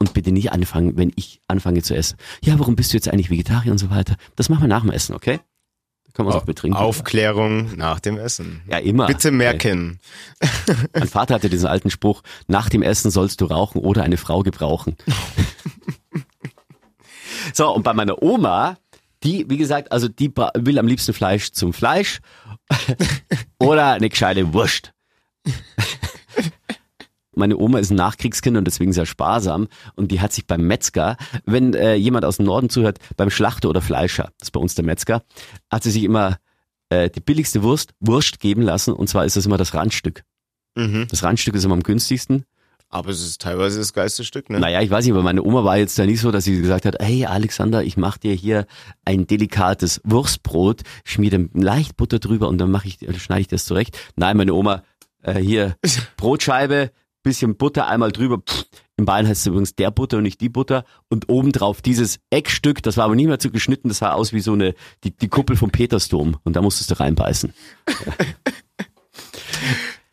[0.00, 2.16] Und bitte nicht anfangen, wenn ich anfange zu essen.
[2.42, 4.16] Ja, warum bist du jetzt eigentlich Vegetarier und so weiter?
[4.34, 5.40] Das machen wir nach dem Essen, okay?
[6.06, 6.78] Da können wir es auch betrinken.
[6.78, 8.62] Aufklärung nach dem Essen.
[8.70, 9.06] Ja, immer.
[9.06, 10.00] Bitte merken.
[10.94, 14.42] Mein Vater hatte diesen alten Spruch, nach dem Essen sollst du rauchen oder eine Frau
[14.42, 14.96] gebrauchen.
[17.52, 18.78] so, und bei meiner Oma,
[19.22, 22.20] die, wie gesagt, also die will am liebsten Fleisch zum Fleisch
[23.58, 24.94] oder eine gescheite Wurst.
[27.40, 29.66] Meine Oma ist ein Nachkriegskind und deswegen sehr sparsam
[29.96, 31.16] und die hat sich beim Metzger,
[31.46, 34.74] wenn äh, jemand aus dem Norden zuhört, beim Schlachter oder Fleischer, das ist bei uns
[34.74, 35.22] der Metzger,
[35.70, 36.38] hat sie sich immer
[36.90, 40.22] äh, die billigste Wurst, Wurst geben lassen und zwar ist das immer das Randstück.
[40.76, 41.06] Mhm.
[41.10, 42.44] Das Randstück ist immer am günstigsten.
[42.92, 44.58] Aber es ist teilweise das geilste Stück, ne?
[44.58, 46.84] Naja, ich weiß nicht, aber meine Oma war jetzt da nicht so, dass sie gesagt
[46.84, 48.66] hat, hey Alexander, ich mache dir hier
[49.04, 53.64] ein delikates Wurstbrot, schmier dem leicht Butter drüber und dann mache ich, schneide ich das
[53.64, 53.96] zurecht.
[54.16, 54.82] Nein, meine Oma,
[55.22, 55.76] äh, hier
[56.16, 56.90] Brotscheibe,
[57.22, 58.42] bisschen Butter einmal drüber.
[58.96, 60.84] Im Bayern heißt es übrigens der Butter und nicht die Butter.
[61.08, 64.40] Und obendrauf dieses Eckstück, das war aber nicht mehr zu geschnitten, das sah aus wie
[64.40, 66.36] so eine, die, die Kuppel vom Petersdom.
[66.44, 67.52] Und da musstest du reinbeißen.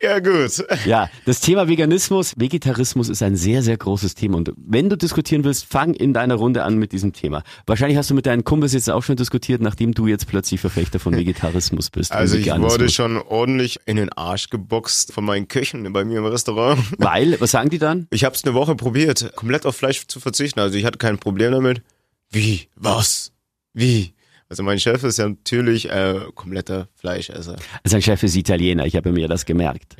[0.00, 0.64] Ja, gut.
[0.84, 4.36] Ja, das Thema Veganismus, Vegetarismus ist ein sehr, sehr großes Thema.
[4.36, 7.42] Und wenn du diskutieren willst, fang in deiner Runde an mit diesem Thema.
[7.66, 11.00] Wahrscheinlich hast du mit deinen Kumpels jetzt auch schon diskutiert, nachdem du jetzt plötzlich Verfechter
[11.00, 12.12] von Vegetarismus bist.
[12.12, 16.26] Also ich wurde schon ordentlich in den Arsch geboxt von meinen Köchen bei mir im
[16.26, 16.80] Restaurant.
[16.98, 18.06] Weil, was sagen die dann?
[18.10, 20.60] Ich habe es eine Woche probiert, komplett auf Fleisch zu verzichten.
[20.60, 21.82] Also ich hatte kein Problem damit.
[22.30, 22.68] Wie?
[22.76, 23.32] Was?
[23.74, 24.12] Wie?
[24.50, 27.56] Also mein Chef ist ja natürlich äh, kompletter Fleischesser.
[27.84, 29.96] Sein Chef ist Italiener, ich habe mir das gemerkt.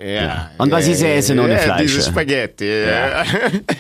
[0.57, 1.93] Und was ja, ist er essen ohne ja, Fleisch?
[1.93, 2.65] Diese Spaghetti.
[2.65, 3.25] Ja.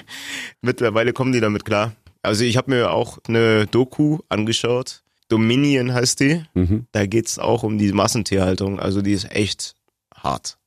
[0.60, 1.92] Mittlerweile kommen die damit klar.
[2.22, 5.02] Also ich habe mir auch eine Doku angeschaut.
[5.28, 6.42] Dominion heißt die.
[6.54, 6.86] Mhm.
[6.92, 8.78] Da geht's auch um die Massentierhaltung.
[8.78, 9.74] Also die ist echt
[10.14, 10.58] hart.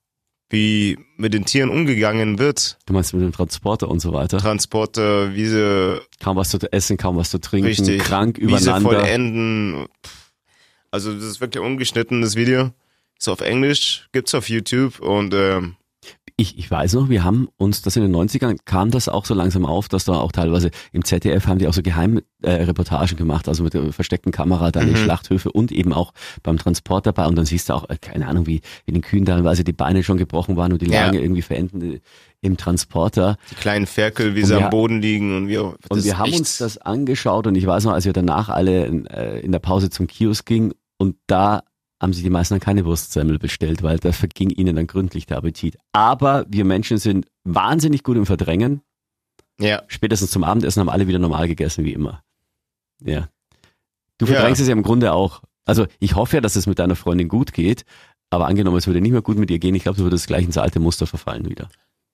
[0.52, 2.78] Wie mit den Tieren umgegangen wird.
[2.86, 4.38] Du meinst mit dem Transporter und so weiter.
[4.38, 8.70] Transporte, wie sie Kaum was zu essen, kaum was zu trinken, richtig krank wie sie
[8.70, 9.00] übereinander.
[9.00, 9.86] vollenden.
[10.92, 12.72] Also das ist wirklich ungeschnitten, das Video.
[13.18, 15.78] Ist auf Englisch, gibt's auf YouTube und ähm,
[16.38, 19.34] Ich, ich weiß noch, wir haben uns, das in den 90ern kam das auch so
[19.34, 23.17] langsam auf, dass da auch teilweise im ZDF haben die auch so Geheimreportagen äh, Reportagen
[23.17, 24.98] gemacht, also mit der versteckten Kamera dann in Mhm.
[24.98, 26.13] Schlachthöfe und eben auch
[26.44, 29.26] beim Transport dabei und dann siehst du auch, äh, keine Ahnung, wie, wie den Kühen
[29.26, 31.06] teilweise die Beine schon gebrochen waren und die Ja.
[31.06, 32.00] lagen irgendwie verenden äh,
[32.41, 33.38] im Transporter.
[33.52, 35.76] die kleinen Ferkel, wie sie am Boden liegen und wir.
[35.89, 39.06] Und wir haben uns das angeschaut und ich weiß noch, als wir danach alle in,
[39.06, 41.62] äh, in der Pause zum Kiosk gingen und da
[42.02, 45.38] haben sich die meisten dann keine Wurstsemmel bestellt, weil da verging ihnen dann gründlich der
[45.38, 45.78] Appetit.
[45.94, 48.82] Aber wir Menschen sind wahnsinnig gut im Verdrängen.
[49.60, 52.24] Ja, Spätestens zum Abendessen haben alle wieder normal gegessen, wie immer.
[53.04, 53.30] Ja.
[54.18, 54.34] Du Ja.
[54.34, 55.42] verdrängst es ja im Grunde auch.
[55.66, 57.86] Also ich hoffe ja, dass es mit deiner Freundin gut geht,
[58.32, 60.44] aber angenommen, es würde nicht mehr gut mit ihr gehen, ich glaube, du würdest gleich
[60.46, 61.70] ins alte Muster verfallen wieder.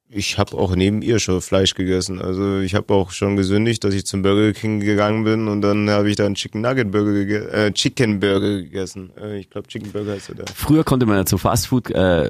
[0.09, 2.21] Ich habe auch neben ihr schon Fleisch gegessen.
[2.21, 5.89] Also ich habe auch schon gesündigt, dass ich zum Burger King gegangen bin und dann
[5.89, 9.11] habe ich da einen Chicken Nugget Burger gege äh, Chicken Burger gegessen.
[9.17, 10.45] Äh, ich glaube Chicken Burger heißt er da.
[10.53, 12.29] Früher konnte man ja zu Fastfood äh,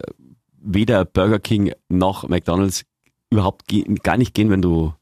[0.59, 2.83] weder Burger King noch McDonalds
[3.29, 3.65] überhaupt
[4.03, 4.93] gar nicht gehen, wenn du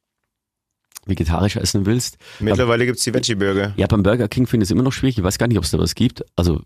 [1.05, 2.17] vegetarisch essen willst.
[2.39, 3.73] Mittlerweile gibt's die Veggie Burger.
[3.77, 5.17] Ja, beim Burger King finde ich es immer noch schwierig.
[5.17, 6.25] Ich weiß gar nicht, ob es da was gibt.
[6.35, 6.61] Also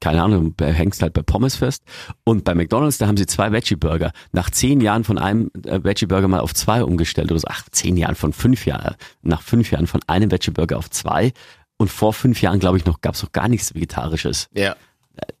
[0.00, 1.82] keine Ahnung, du hängst halt bei Pommes fest.
[2.24, 4.12] Und bei McDonalds, da haben sie zwei Veggie-Burger.
[4.32, 7.48] Nach zehn Jahren von einem äh, Veggie-Burger mal auf zwei umgestellt oder so.
[7.50, 8.96] Ach, zehn Jahren von fünf Jahren.
[9.22, 11.32] Nach fünf Jahren von einem Veggie-Burger auf zwei.
[11.78, 14.48] Und vor fünf Jahren, glaube ich, noch gab es noch gar nichts Vegetarisches.
[14.54, 14.76] Ja.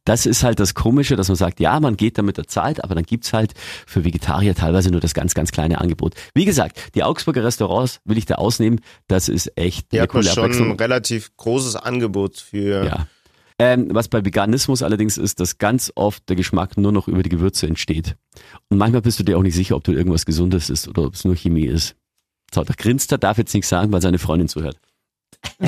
[0.04, 2.82] Das ist halt das Komische, dass man sagt, ja, man geht da mit der Zeit,
[2.82, 3.52] aber dann gibt's halt
[3.86, 6.14] für Vegetarier teilweise nur das ganz, ganz kleine Angebot.
[6.32, 8.80] Wie gesagt, die Augsburger Restaurants will ich da ausnehmen.
[9.06, 12.86] Das ist echt Hier eine hat coole schon ein relativ großes Angebot für.
[12.86, 13.06] Ja.
[13.58, 17.30] Ähm, was bei Veganismus allerdings ist, dass ganz oft der Geschmack nur noch über die
[17.30, 18.16] Gewürze entsteht.
[18.68, 21.14] Und manchmal bist du dir auch nicht sicher, ob du irgendwas Gesundes ist oder ob
[21.14, 21.96] es nur Chemie ist.
[22.54, 24.78] So, der grinst, der darf jetzt nichts sagen, weil seine Freundin zuhört.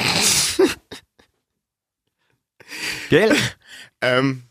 [3.09, 3.35] Gell?
[4.03, 4.43] Ähm,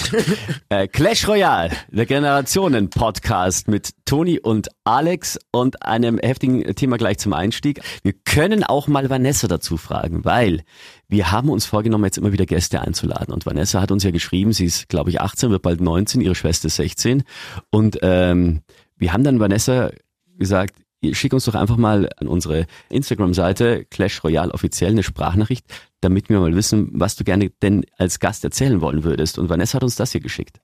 [0.68, 7.32] Äh, Clash Royale, der Generationen-Podcast mit Toni und Alex und einem heftigen Thema gleich zum
[7.34, 7.80] Einstieg.
[8.02, 10.64] Wir können auch mal Vanessa dazu fragen, weil
[11.08, 13.34] wir haben uns vorgenommen, jetzt immer wieder Gäste einzuladen.
[13.34, 16.34] Und Vanessa hat uns ja geschrieben, sie ist, glaube ich, 18, wird bald 19, ihre
[16.34, 17.22] Schwester ist 16.
[17.70, 18.62] Und ähm,
[18.96, 19.90] wir haben dann Vanessa
[20.38, 20.76] gesagt,
[21.12, 25.66] schick uns doch einfach mal an unsere Instagram-Seite Clash Royale offiziell eine Sprachnachricht,
[26.00, 29.38] damit wir mal wissen, was du gerne denn als Gast erzählen wollen würdest.
[29.38, 30.60] Und Vanessa hat uns das hier geschickt.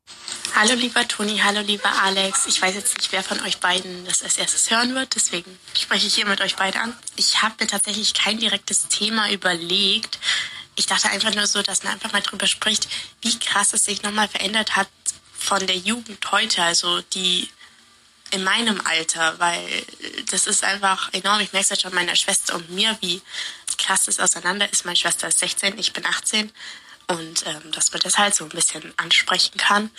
[0.54, 2.46] Hallo lieber Toni, hallo lieber Alex.
[2.46, 6.06] Ich weiß jetzt nicht, wer von euch beiden das als erstes hören wird, deswegen spreche
[6.06, 6.92] ich hier mit euch beide an.
[7.16, 10.18] Ich habe mir tatsächlich kein direktes Thema überlegt.
[10.76, 12.88] Ich dachte einfach nur so, dass man einfach mal drüber spricht,
[13.22, 14.88] wie krass es sich nochmal verändert hat
[15.32, 17.48] von der Jugend heute, also die
[18.30, 19.60] in meinem Alter, weil
[20.30, 21.40] das ist einfach enorm.
[21.40, 23.22] Ich merke es ja schon meiner Schwester und mir, wie
[23.78, 24.84] krass das auseinander ist.
[24.84, 26.50] Meine Schwester ist 16, ich bin 18
[27.08, 29.90] und ähm, dass man das halt so ein bisschen ansprechen kann.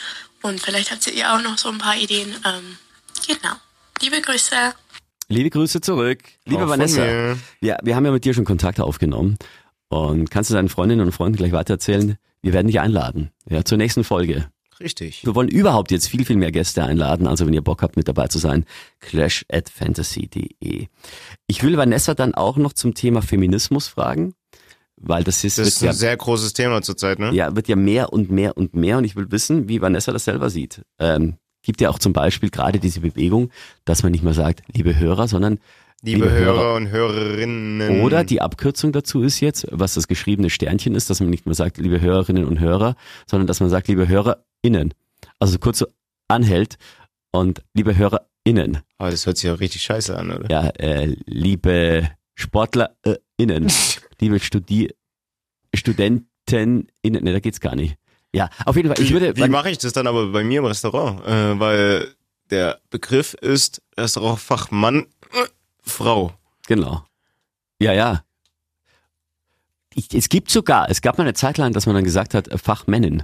[0.42, 2.36] Und vielleicht habt ihr auch noch so ein paar Ideen.
[2.46, 2.78] Ähm,
[3.28, 3.56] genau.
[4.02, 4.74] Liebe Grüße.
[5.28, 6.20] Liebe Grüße zurück.
[6.46, 7.36] Liebe Auch Vanessa.
[7.62, 9.38] Ja, wir haben ja mit dir schon Kontakt aufgenommen.
[9.90, 12.18] Und kannst du deinen Freundinnen und Freunden gleich weitererzählen?
[12.42, 13.32] Wir werden dich einladen.
[13.48, 14.50] Ja, zur nächsten Folge.
[14.82, 15.26] Richtig.
[15.26, 17.28] Wir wollen überhaupt jetzt viel, viel mehr Gäste einladen.
[17.28, 18.66] Also wenn ihr Bock habt, mit dabei zu sein,
[19.00, 20.88] clash at fantasy.de.
[21.48, 24.34] Ich will Vanessa dann auch noch zum Thema Feminismus fragen,
[24.96, 27.32] weil das ist, Das ist ja ein sehr großes Thema zurzeit, ne?
[27.34, 30.26] ja, wird ja mehr und mehr und mehr und ich will wissen, wie Vanessa das
[30.26, 30.82] selber sieht.
[31.00, 33.52] Ähm, gibt ja auch zum Beispiel gerade diese Bewegung,
[33.86, 35.60] dass man nicht mehr sagt, liebe Hörer, sondern
[36.02, 36.76] Liebe, liebe Hörer, Hörer.
[36.76, 38.02] und Hörerinnen.
[38.02, 41.56] oder die Abkürzung dazu ist jetzt, was das geschriebene Sternchen ist, dass man nicht mehr
[41.56, 42.96] sagt, liebe Hörerinnen und Hörer,
[43.28, 44.08] sondern dass man sagt, liebe
[44.64, 44.94] HörerInnen.
[45.40, 45.88] Also kurz so
[46.28, 46.78] anhält
[47.32, 48.80] und liebe HörerInnen.
[48.98, 50.50] Aber das hört sich ja richtig scheiße an, oder?
[50.50, 53.72] Ja, äh, liebe SportlerInnen,
[54.20, 54.94] liebe Studi
[55.76, 57.96] StudentenInnen, ne, da geht's gar nicht.
[58.34, 60.66] Ja, auf jeden Fall, ich würde, Wie mache ich das dann aber bei mir im
[60.66, 61.26] Restaurant?
[61.26, 62.14] Äh, weil
[62.50, 65.48] der Begriff ist Restaurantfachmann, äh,
[65.82, 66.34] Frau.
[66.68, 67.06] Genau.
[67.80, 68.24] Ja, ja.
[69.96, 72.48] Ich, es gibt sogar, es gab mal eine Zeit lang, dass man dann gesagt hat,
[72.48, 73.24] äh, Fachmännin.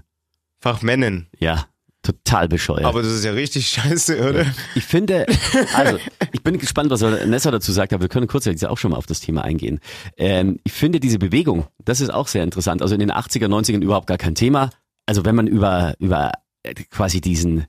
[0.60, 1.28] Fachmännin.
[1.40, 1.68] Ja,
[2.06, 2.86] total bescheuert.
[2.86, 4.46] Aber das ist ja richtig scheiße, oder?
[4.76, 5.26] ich finde,
[5.74, 5.98] also,
[6.32, 8.98] ich bin gespannt, was Nessa dazu sagt, aber wir können kurz jetzt auch schon mal
[8.98, 9.80] auf das Thema eingehen.
[10.18, 12.82] Ähm, ich finde diese Bewegung, das ist auch sehr interessant.
[12.82, 14.70] Also in den 80er, 90ern überhaupt gar kein Thema.
[15.06, 16.32] Also wenn man über, über
[16.64, 17.66] äh, quasi diesen,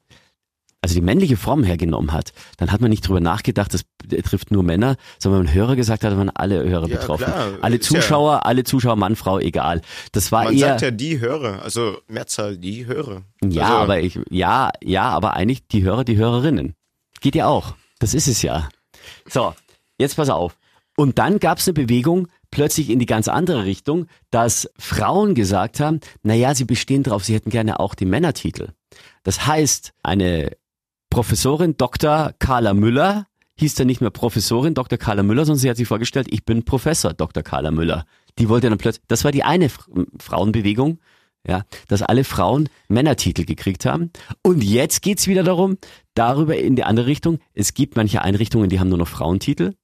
[0.86, 3.84] also die männliche Form hergenommen hat, dann hat man nicht drüber nachgedacht, das
[4.24, 7.24] trifft nur Männer, sondern wenn man Hörer gesagt hat, waren alle Hörer Ja, betroffen.
[7.24, 7.48] klar.
[7.60, 9.82] Alle Ist ja- Zuschauer, alle Zuschauer, Mann, Frau, egal.
[10.12, 13.22] Das war Man eher, sagt ja die Hörer, also Mehrzahl die Hörer.
[13.44, 16.74] ja, also, aber ich, ja, ja, aber eigentlich die Hörer, die Hörerinnen.
[17.20, 17.74] Geht ja auch.
[17.98, 18.68] Das ist es ja.
[19.28, 19.54] So,
[19.98, 20.56] jetzt pass auf.
[20.96, 25.80] Und dann gab es eine Bewegung plötzlich in die ganz andere Richtung, dass Frauen gesagt
[25.80, 28.68] haben, naja, sie bestehen drauf, sie hätten gerne auch den Männertitel.
[29.24, 30.52] Das heißt, eine
[31.10, 32.32] Professorin Dr.
[32.38, 33.26] Carla Müller
[33.58, 34.98] hieß dann nicht mehr Professorin Dr.
[34.98, 37.42] Carla Müller, sondern sie hat sich vorgestellt, ich bin Professor Dr.
[37.42, 38.04] Carla Müller.
[38.38, 39.88] Die wollte dann plötzlich, das war die eine F-
[40.20, 40.98] Frauenbewegung,
[41.48, 44.10] ja, dass alle Frauen Männertitel gekriegt haben.
[44.42, 45.78] Und jetzt geht's wieder darum,
[46.14, 47.38] darüber in die andere Richtung.
[47.54, 49.74] Es gibt manche Einrichtungen, die haben nur noch Frauentitel.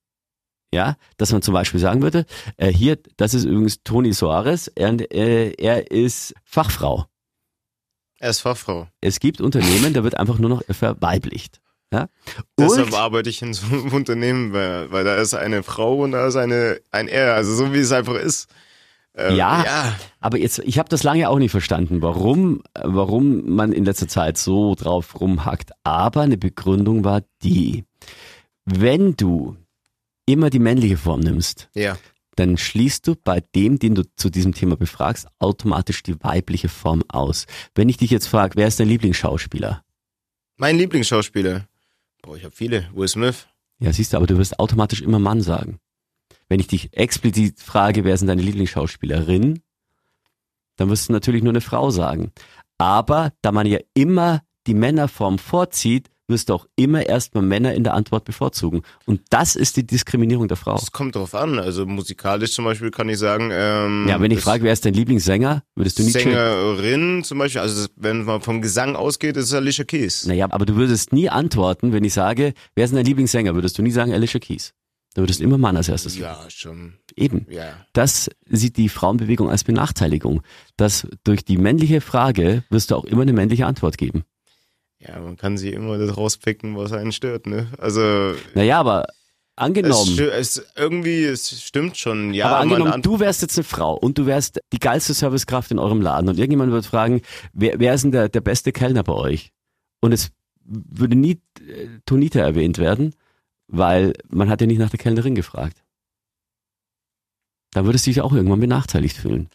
[0.75, 2.25] Ja, dass man zum Beispiel sagen würde,
[2.57, 7.05] äh, hier, das ist übrigens Toni Soares, er, äh, er ist Fachfrau.
[8.41, 8.89] Fachfrau.
[9.01, 11.61] Es gibt Unternehmen, da wird einfach nur noch verweiblicht.
[11.93, 12.09] Ja?
[12.59, 16.27] Deshalb arbeite ich in so einem Unternehmen, weil, weil da ist eine Frau und da
[16.27, 18.49] ist eine, ein Er, also so wie es einfach ist.
[19.15, 19.63] Ähm, Ja.
[19.65, 19.99] ja.
[20.21, 24.39] aber jetzt, ich habe das lange auch nicht verstanden, warum, warum man in letzter Zeit
[24.39, 25.73] so drauf rumhackt.
[25.85, 27.85] Aber eine Begründung war die,
[28.65, 29.57] wenn du
[30.25, 31.99] immer die männliche Form nimmst, Ja.
[32.37, 37.03] Dann schließt du bei dem, den du zu diesem Thema befragst, automatisch die weibliche Form
[37.09, 37.47] aus.
[37.75, 39.85] Wenn ich dich jetzt frage, wer ist dein Lieblingsschauspieler?
[40.57, 41.69] Mein Lieblingsschauspieler.
[42.23, 42.89] Boah, ich habe viele.
[42.95, 43.49] Will Smith.
[43.79, 45.79] Ja, siehst du, aber du wirst automatisch immer Mann sagen.
[46.49, 49.61] Wenn ich dich explizit frage, wer sind deine Lieblingsschauspielerin,
[50.77, 52.33] dann wirst du natürlich nur eine Frau sagen.
[52.79, 57.85] Aber da man ja immer die Männerform vorzieht, wirst du auch immer erstmal Männer in
[57.85, 58.83] der Antwort bevorzugen.
[59.07, 60.77] Und das ist die Diskriminierung der Frau.
[60.77, 61.59] Es kommt drauf an.
[61.59, 63.51] Also musikalisch zum Beispiel kann ich sagen.
[63.53, 66.35] Ähm, Ja, wenn ich das- frage, wer ist dein Lieblingssänger, würdest du nicht chillen.
[66.35, 70.27] Sängerin zum Beispiel, also wenn man vom Gesang ausgeht, ist es Alicia Keys.
[70.27, 73.83] Naja, aber du würdest nie antworten, wenn ich sage, wer ist dein Lieblingssänger, würdest du
[73.83, 74.73] nie sagen Alicia Keys.
[75.15, 76.17] Da würdest du immer Mann als erstes.
[76.17, 76.95] Ja, schon.
[77.17, 77.47] Eben.
[77.51, 77.75] Ja.
[77.93, 80.41] Das sieht die Frauenbewegung als Benachteiligung.
[80.79, 84.23] Dass durch die männliche Frage wirst du auch immer eine männliche Antwort geben.
[85.07, 87.67] Ja, man kann sich immer das rauspicken, was einen stört, ne?
[87.79, 89.15] Also Naja, aber es,
[89.57, 93.65] angenommen, sti- es irgendwie, es stimmt schon, ja, aber angenommen, ant- du wärst jetzt eine
[93.65, 97.21] Frau und du wärst die geilste Servicekraft in eurem Laden und irgendjemand würde fragen,
[97.53, 99.51] wer, wer ist denn der, der beste Kellner bei euch?
[100.01, 100.31] Und es
[100.65, 103.15] würde nie äh, Tonita erwähnt werden,
[103.67, 105.83] weil man hat ja nicht nach der Kellnerin gefragt.
[107.73, 109.49] Da würdest du dich auch irgendwann benachteiligt fühlen.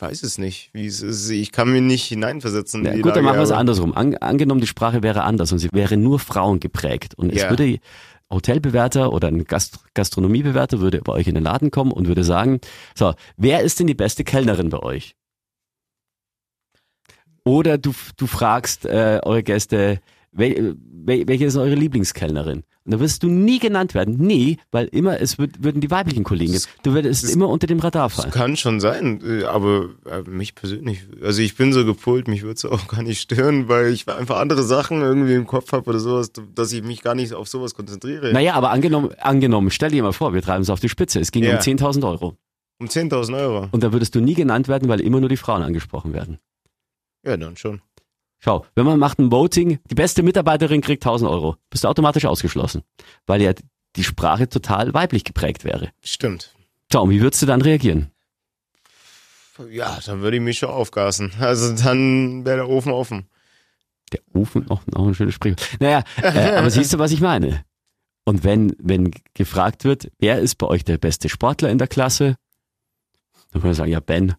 [0.00, 1.28] Ich weiß es nicht, wie es ist.
[1.28, 2.80] Ich kann mir nicht hineinversetzen.
[2.80, 3.92] in Ja, gut, dann Lage, machen wir es andersrum.
[3.94, 7.50] An, angenommen, die Sprache wäre anders und sie wäre nur Frauen geprägt und es Ja.
[7.50, 7.78] würde
[8.32, 12.60] Hotelbewerter oder ein Gast Gastronomiebewerter würde bei euch in den Laden kommen und würde sagen,
[12.94, 15.16] so, wer ist denn die beste Kellnerin bei euch?
[17.44, 20.00] Oder du, du fragst äh, eure Gäste,
[20.32, 22.62] wel, wel, welche ist eure Lieblingskellnerin?
[22.84, 24.16] Und da wirst du nie genannt werden.
[24.16, 27.66] Nie, weil immer, es wird, würden die weiblichen Kollegen, Das- du würdest das- immer unter
[27.66, 28.30] dem Radar Das fallen.
[28.30, 32.54] kann schon sein, äh, aber äh, mich persönlich, also ich bin so gepolt, mich würde
[32.54, 35.98] es auch gar nicht stören, weil ich einfach andere Sachen irgendwie im Kopf habe oder
[36.00, 38.32] sowas, dass ich mich gar nicht auf sowas konzentriere.
[38.32, 41.20] Naja, aber angenommen, angenommen, stell dir mal vor, wir treiben es auf die Spitze.
[41.20, 41.54] Es ging Ja.
[41.56, 42.36] um 10.000 Euro.
[42.80, 43.68] Um 10.000 Euro.
[43.72, 46.38] Und da würdest du nie genannt werden, weil immer nur die Frauen angesprochen werden.
[47.26, 47.82] Ja, dann schon.
[48.40, 51.56] Schau, wenn man macht ein Voting, die beste Mitarbeiterin kriegt 1000 Euro.
[51.68, 52.82] Bist du automatisch ausgeschlossen,
[53.26, 53.52] weil ja
[53.96, 55.90] die Sprache total weiblich geprägt wäre.
[56.02, 56.54] Stimmt.
[56.94, 58.10] Und wie würdest du dann reagieren?
[59.70, 61.32] Ja, dann würde ich mich schon aufgasen.
[61.38, 63.26] Also dann wäre der Ofen offen.
[64.12, 65.76] Der Ofen, noch, noch ein schönes Sprichwort.
[65.78, 67.64] Naja, äh, aber siehst du, was ich meine?
[68.24, 72.36] Und wenn, wenn gefragt wird, wer ist bei euch der beste Sportler in der Klasse?
[73.50, 74.34] Dann kann man sagen, ja, Ben,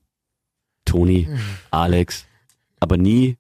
[0.85, 1.29] Toni,
[1.71, 2.25] Alex,
[2.79, 3.37] aber nie,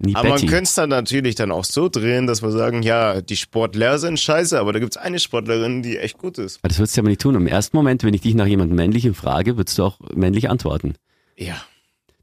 [0.00, 0.44] nie Aber Betty.
[0.44, 3.98] man könnte es dann natürlich dann auch so drehen, dass wir sagen, ja, die Sportler
[3.98, 6.58] sind scheiße, aber da gibt's eine Sportlerin, die echt gut ist.
[6.62, 7.34] Aber Das würdest du aber nicht tun.
[7.34, 10.94] Im ersten Moment, wenn ich dich nach jemandem männlichem frage, würdest du auch männlich antworten.
[11.36, 11.54] Ja.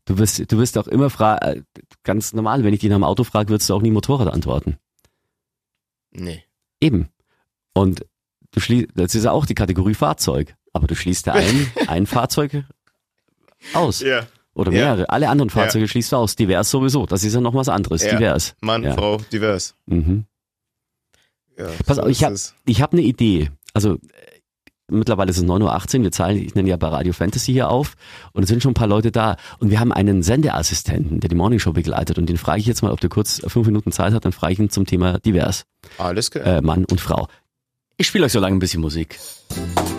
[0.05, 1.65] Du wirst, du wirst auch immer fragen,
[2.03, 4.77] ganz normal, wenn ich dich nach dem Auto frage, würdest du auch nie Motorrad antworten.
[6.11, 6.43] Nee.
[6.79, 7.09] Eben.
[7.73, 8.05] Und
[8.51, 10.55] du schließt, das ist ja auch die Kategorie Fahrzeug.
[10.73, 12.63] Aber du schließt da ein, ein Fahrzeug
[13.73, 13.99] aus.
[13.99, 14.27] Ja.
[14.57, 14.85] Oder Ja.
[14.95, 15.09] mehrere.
[15.09, 16.35] Alle anderen Fahrzeuge schließt du aus.
[16.35, 17.05] Divers sowieso.
[17.05, 18.03] Das ist ja noch was anderes.
[18.03, 18.15] Ja.
[18.17, 18.55] Divers.
[18.61, 18.93] Mann, Ja.
[18.93, 19.75] Frau, divers.
[19.85, 20.25] Mhm.
[21.57, 23.49] Ja, Pass so auf, ich ist hab- habe eine Idee.
[23.73, 23.97] Also
[24.89, 27.95] mittlerweile ist es 9.18 Uhr, wir zahlen, ich nenne ja bei Radio Fantasy hier auf
[28.33, 29.35] und es sind schon ein paar Leute da.
[29.59, 32.91] Und wir haben einen Sendeassistenten, der die Morningshow begleitet und den frage ich jetzt mal,
[32.91, 35.65] ob der kurz fünf Minuten Zeit hat, dann frage ich ihn zum Thema divers,
[35.97, 36.45] Alles klar.
[36.45, 37.27] äh, Mann und Frau.
[37.97, 39.19] Ich spiele euch so lange ein bisschen Musik.
[39.49, 39.96] Kopfschutz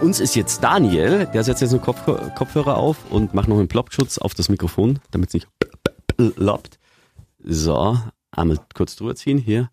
[0.00, 3.68] uns ist jetzt Daniel, der setzt jetzt einen Kopf, Kopfhörer auf und macht noch einen
[3.68, 5.48] Plopschutz auf das Mikrofon, damit es nicht
[6.16, 6.78] loppt.
[7.42, 7.98] So,
[8.30, 9.70] einmal kurz drüber ziehen hier.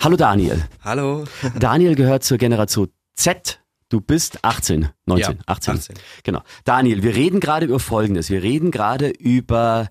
[0.00, 0.64] Hallo Daniel.
[0.82, 1.24] Hallo.
[1.58, 3.60] Daniel gehört zur Generation Z.
[3.90, 5.74] Du bist 18, 19, Ja, 18.
[5.74, 5.96] 18.
[6.22, 6.42] Genau.
[6.64, 8.30] Daniel, wir reden gerade über Folgendes.
[8.30, 9.88] Wir reden gerade über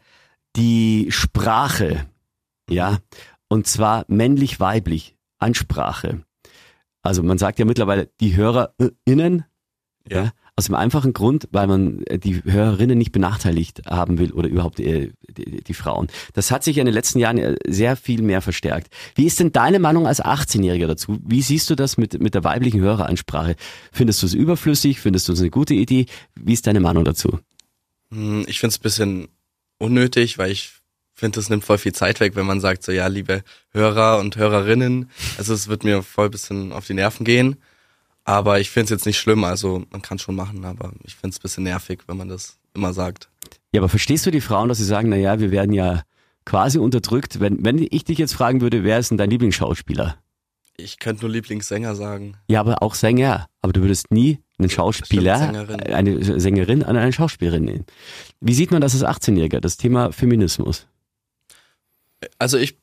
[0.56, 2.06] die Sprache.
[2.70, 3.00] Ja.
[3.50, 5.16] Und zwar männlich-weiblich.
[5.38, 6.22] Ansprache.
[7.02, 9.46] Also man sagt ja mittlerweile die HörerInnen.
[10.10, 10.24] Ja.
[10.24, 10.32] Ja.
[10.56, 14.82] Aus dem einfachen Grund, weil man äh, die Hörerinnen nicht benachteiligt haben will oder überhaupt
[14.82, 16.08] äh, die, die Frauen.
[16.34, 18.92] Das hat sich in den letzten Jahren äh, sehr viel mehr verstärkt.
[19.16, 21.18] Wie ist denn deine Meinung als 18-Jähriger dazu?
[21.26, 23.56] Wie siehst du das mit, mit der weiblichen Höreransprache?
[23.94, 25.00] Findest du es überflüssig?
[25.00, 26.08] Findest du es eine gute Idee?
[26.36, 27.40] Wie ist deine Meinung dazu?
[28.12, 29.28] Hm, Ich finde es ein bisschen
[29.78, 30.74] unnötig, weil ich
[31.20, 34.38] finde, es nimmt voll viel Zeit weg, wenn man sagt, so ja, liebe Hörer und
[34.38, 35.10] Hörerinnen.
[35.38, 37.58] Also es wird mir voll bisschen auf die Nerven gehen.
[38.24, 41.34] Aber ich finde es jetzt nicht schlimm, also man kann schon machen, aber ich finde
[41.34, 43.30] es ein bisschen nervig, wenn man das immer sagt.
[43.74, 46.04] Ja, aber verstehst du die Frauen, dass sie sagen, na ja, wir werden ja
[46.46, 47.40] quasi unterdrückt?
[47.40, 50.18] Wenn, wenn ich dich jetzt fragen würde, wer ist denn dein Lieblingsschauspieler?
[50.78, 52.38] Ich könnte nur Lieblingssänger sagen.
[52.48, 53.48] Ja, aber auch Sänger.
[53.62, 55.82] Aber du würdest nie einen Schauspieler, Sängerin.
[55.82, 57.86] eine Sängerin an eine Schauspielerin nehmen.
[58.40, 60.88] Wie sieht man das als 18-Jähriger, das Thema Feminismus?
[62.38, 62.78] Also ich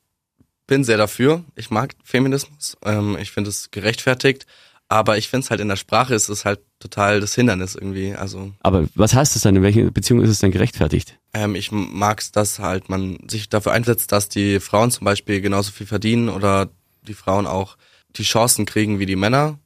[0.65, 1.43] bin sehr dafür.
[1.55, 2.77] Ich mag Feminismus.
[2.83, 4.45] Ähm, ich finde es gerechtfertigt.
[4.89, 8.15] Aber ich finde es halt in der Sprache ist es halt total das Hindernis irgendwie.
[8.15, 9.57] Also Aber was heißt das dann?
[9.57, 11.17] In welcher Beziehung ist es dann gerechtfertigt?
[11.33, 15.41] ähm, ich mag es, dass halt man sich dafür einsetzt, dass die Frauen zum Beispiel
[15.41, 16.69] genauso viel verdienen oder
[17.07, 17.77] die Frauen auch
[18.15, 19.59] die Chancen kriegen wie die Männer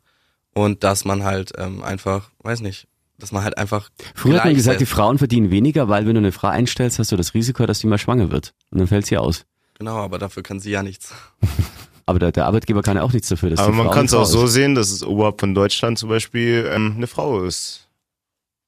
[0.54, 4.56] und dass man halt ähm, einfach, weiß nicht, dass man halt einfach Früher hat man
[4.56, 4.86] gesagt, die.
[4.86, 7.88] Frauen verdienen weniger, weil wenn du eine Frau einstellst, hast du das Risiko, dass die
[7.88, 8.54] mal schwanger wird.
[8.72, 9.46] Und dann fällt sie aus.
[9.82, 11.12] Genau, aber dafür kann sie ja nichts.
[12.06, 14.14] Aber der, der Arbeitgeber kann ja auch nichts dafür, dass Aber die man kann es
[14.14, 14.54] auch so ist.
[14.54, 17.88] sehen, dass es oberhalb von Deutschland zum Beispiel ähm, eine Frau ist.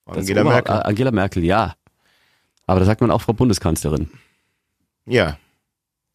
[0.06, 0.76] Angela Ober- Merkel.
[0.76, 1.76] äh, Angela Merkel, ja.
[2.66, 4.10] Aber da sagt man auch Frau Bundeskanzlerin.
[5.06, 5.38] Ja.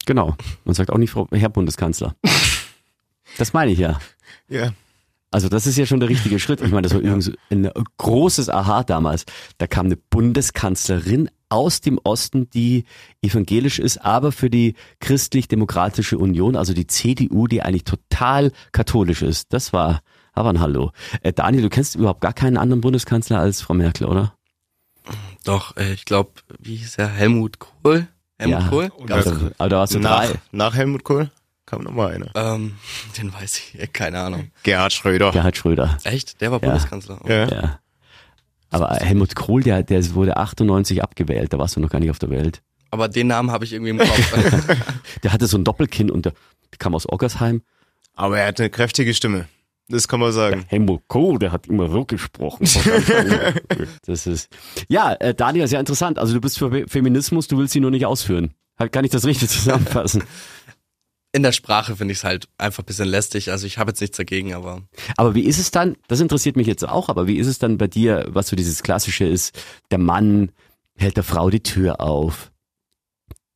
[0.05, 0.35] Genau.
[0.65, 2.15] Man sagt auch nicht Frau Herr Bundeskanzler.
[3.37, 3.99] Das meine ich ja.
[4.49, 4.73] Ja.
[5.31, 6.59] Also das ist ja schon der richtige Schritt.
[6.61, 9.25] Ich meine, das war übrigens ein großes Aha damals.
[9.59, 12.85] Da kam eine Bundeskanzlerin aus dem Osten, die
[13.21, 19.51] evangelisch ist, aber für die christlich-demokratische Union, also die CDU, die eigentlich total katholisch ist.
[19.53, 20.01] Das war
[20.33, 20.91] aber ein Hallo.
[21.21, 24.33] Äh, Daniel, du kennst überhaupt gar keinen anderen Bundeskanzler als Frau Merkel, oder?
[25.43, 27.07] Doch, äh, ich glaube, wie hieß er?
[27.09, 28.07] Helmut Kohl?
[28.37, 28.67] Helmut ja.
[28.67, 28.91] Kohl?
[29.09, 30.35] Also, aber da warst du nach, drei.
[30.51, 31.29] nach Helmut Kohl
[31.65, 32.31] kam noch mal einer.
[32.35, 32.75] Ähm,
[33.17, 34.51] den weiß ich, äh, keine Ahnung.
[34.63, 35.31] Gerhard Schröder.
[35.31, 35.97] Gerhard Schröder.
[36.03, 36.41] Echt?
[36.41, 36.67] Der war Ja.
[36.67, 37.19] Bundeskanzler.
[37.27, 37.47] Ja.
[37.49, 37.79] Ja.
[38.69, 42.19] Aber Helmut Kohl, der, der wurde 98 abgewählt, da warst du noch gar nicht auf
[42.19, 42.61] der Welt.
[42.91, 44.33] Aber den Namen habe ich irgendwie im Kopf.
[45.23, 46.31] Der hatte so ein Doppelkinn und der,
[46.71, 47.61] der kam aus Oggersheim.
[48.15, 49.47] Aber er hat eine kräftige Stimme.
[49.89, 50.65] Das kann man sagen.
[50.67, 52.67] Helmut Kohl, der hat immer so gesprochen.
[54.05, 54.49] das ist,
[54.87, 56.19] ja, äh, Daniel, sehr interessant.
[56.19, 58.53] Also du bist für Feminismus, du willst sie nur nicht ausführen.
[58.77, 60.23] Halt, Kann ich das richtig zusammenfassen?
[61.31, 63.51] In der Sprache finde ich es halt einfach ein bisschen lästig.
[63.51, 64.81] Also ich habe jetzt nichts dagegen, aber
[65.15, 67.77] Aber wie ist es dann, das interessiert mich jetzt auch, aber wie ist es dann
[67.77, 69.57] bei dir, was so dieses Klassische ist,
[69.91, 70.51] der Mann
[70.97, 72.51] hält der Frau die Tür auf,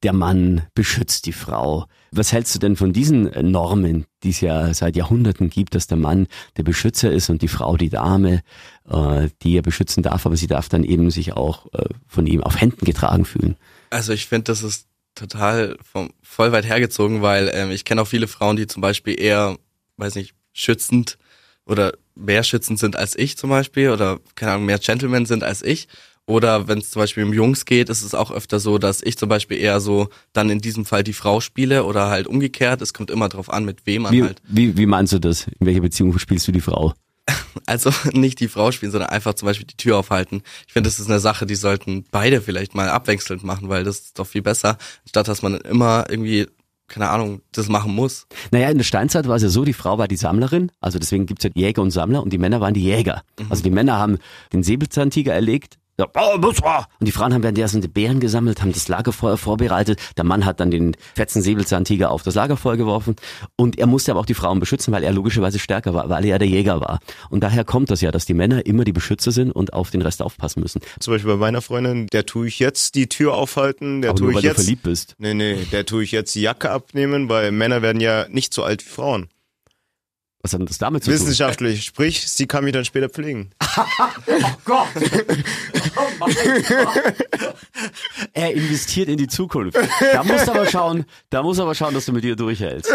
[0.03, 1.86] der Mann beschützt die Frau.
[2.12, 5.88] Was hältst du denn von diesen äh, Normen, die es ja seit Jahrhunderten gibt, dass
[5.88, 8.41] der Mann der Beschützer ist und die Frau die Dame,
[8.88, 12.43] äh, die er beschützen darf, aber sie darf dann eben sich auch äh, von ihm
[12.43, 13.55] auf Händen getragen fühlen?
[13.93, 18.08] also ich finde, das ist total vom, voll weit hergezogen, weil ähm, ich kenne auch
[18.08, 19.58] viele Frauen, die zum Beispiel eher,
[19.97, 21.17] weiß nicht, schützend
[21.65, 25.62] oder mehr schützend sind als ich zum Beispiel oder keine Ahnung, mehr Gentlemen sind als
[25.62, 25.88] ich.
[26.26, 29.17] Oder wenn es zum Beispiel um Jungs geht, ist es auch öfter so, dass ich
[29.17, 32.82] zum Beispiel eher so dann in diesem Fall die Frau spiele oder halt umgekehrt.
[32.82, 34.41] Es kommt immer drauf an, mit wem man Wie, halt.
[34.47, 35.47] wie, wie meinst du das?
[35.60, 36.93] In welcher Beziehung spielst du die Frau?
[37.65, 40.41] Also nicht die Frau spielen, sondern einfach zum Beispiel die Tür aufhalten.
[40.67, 43.99] Ich finde, das ist eine Sache, die sollten beide vielleicht mal abwechselnd machen, weil das
[43.99, 46.47] ist doch viel besser, statt dass man immer irgendwie,
[46.88, 48.27] keine Ahnung, das machen muss.
[48.51, 51.25] Naja, in der Steinzeit war es ja so, die Frau war die Sammlerin, also deswegen
[51.25, 53.23] gibt's ja Jäger und Sammler und die Männer waren die Jäger.
[53.49, 54.17] Also die Männer haben
[54.51, 58.73] den Säbelzahntiger erlegt, ja, oh, muss und die Frauen haben währenddessen die Beeren gesammelt, haben
[58.73, 59.99] das Lagerfeuer vorbereitet.
[60.17, 63.15] Der Mann hat dann den fetzen Säbelzahntiger auf das Lagerfeuer geworfen
[63.58, 66.39] und er musste aber auch die Frauen beschützen, weil er logischerweise stärker war, weil er
[66.39, 66.99] der Jäger war.
[67.29, 70.01] Und daher kommt das ja, dass die Männer immer die Beschützer sind und auf den
[70.01, 70.82] Rest aufpassen müssen.
[70.99, 74.25] Zum Beispiel bei meiner Freundin, der tue ich jetzt die Tür aufhalten, der aber tue
[74.25, 74.63] nur ich weil du jetzt.
[74.63, 75.15] verliebt bist.
[75.19, 78.63] Nee, nee, der tue ich jetzt die Jacke abnehmen, weil Männer werden ja nicht so
[78.63, 79.29] alt wie Frauen.
[80.43, 81.19] Was hat denn das damit zu tun?
[81.21, 83.51] Wissenschaftlich, sprich, sie kann mich dann später pflegen.
[88.34, 89.77] Er investiert in die Zukunft.
[90.12, 92.91] Da musst du aber schauen, da muss aber schauen, dass du mit dir durchhältst.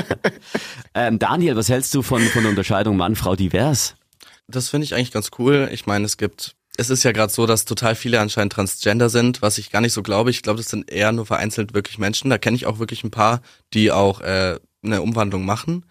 [0.94, 3.94] ähm, Daniel, was hältst du von, von der Unterscheidung Mann-Frau divers?
[4.48, 5.70] Das finde ich eigentlich ganz cool.
[5.72, 9.40] Ich meine, es gibt, es ist ja gerade so, dass total viele anscheinend Transgender sind,
[9.42, 10.30] was ich gar nicht so glaube.
[10.30, 12.30] Ich glaube, das sind eher nur vereinzelt wirklich Menschen.
[12.30, 13.40] Da kenne ich auch wirklich ein paar,
[13.72, 15.84] die auch äh, eine Umwandlung machen.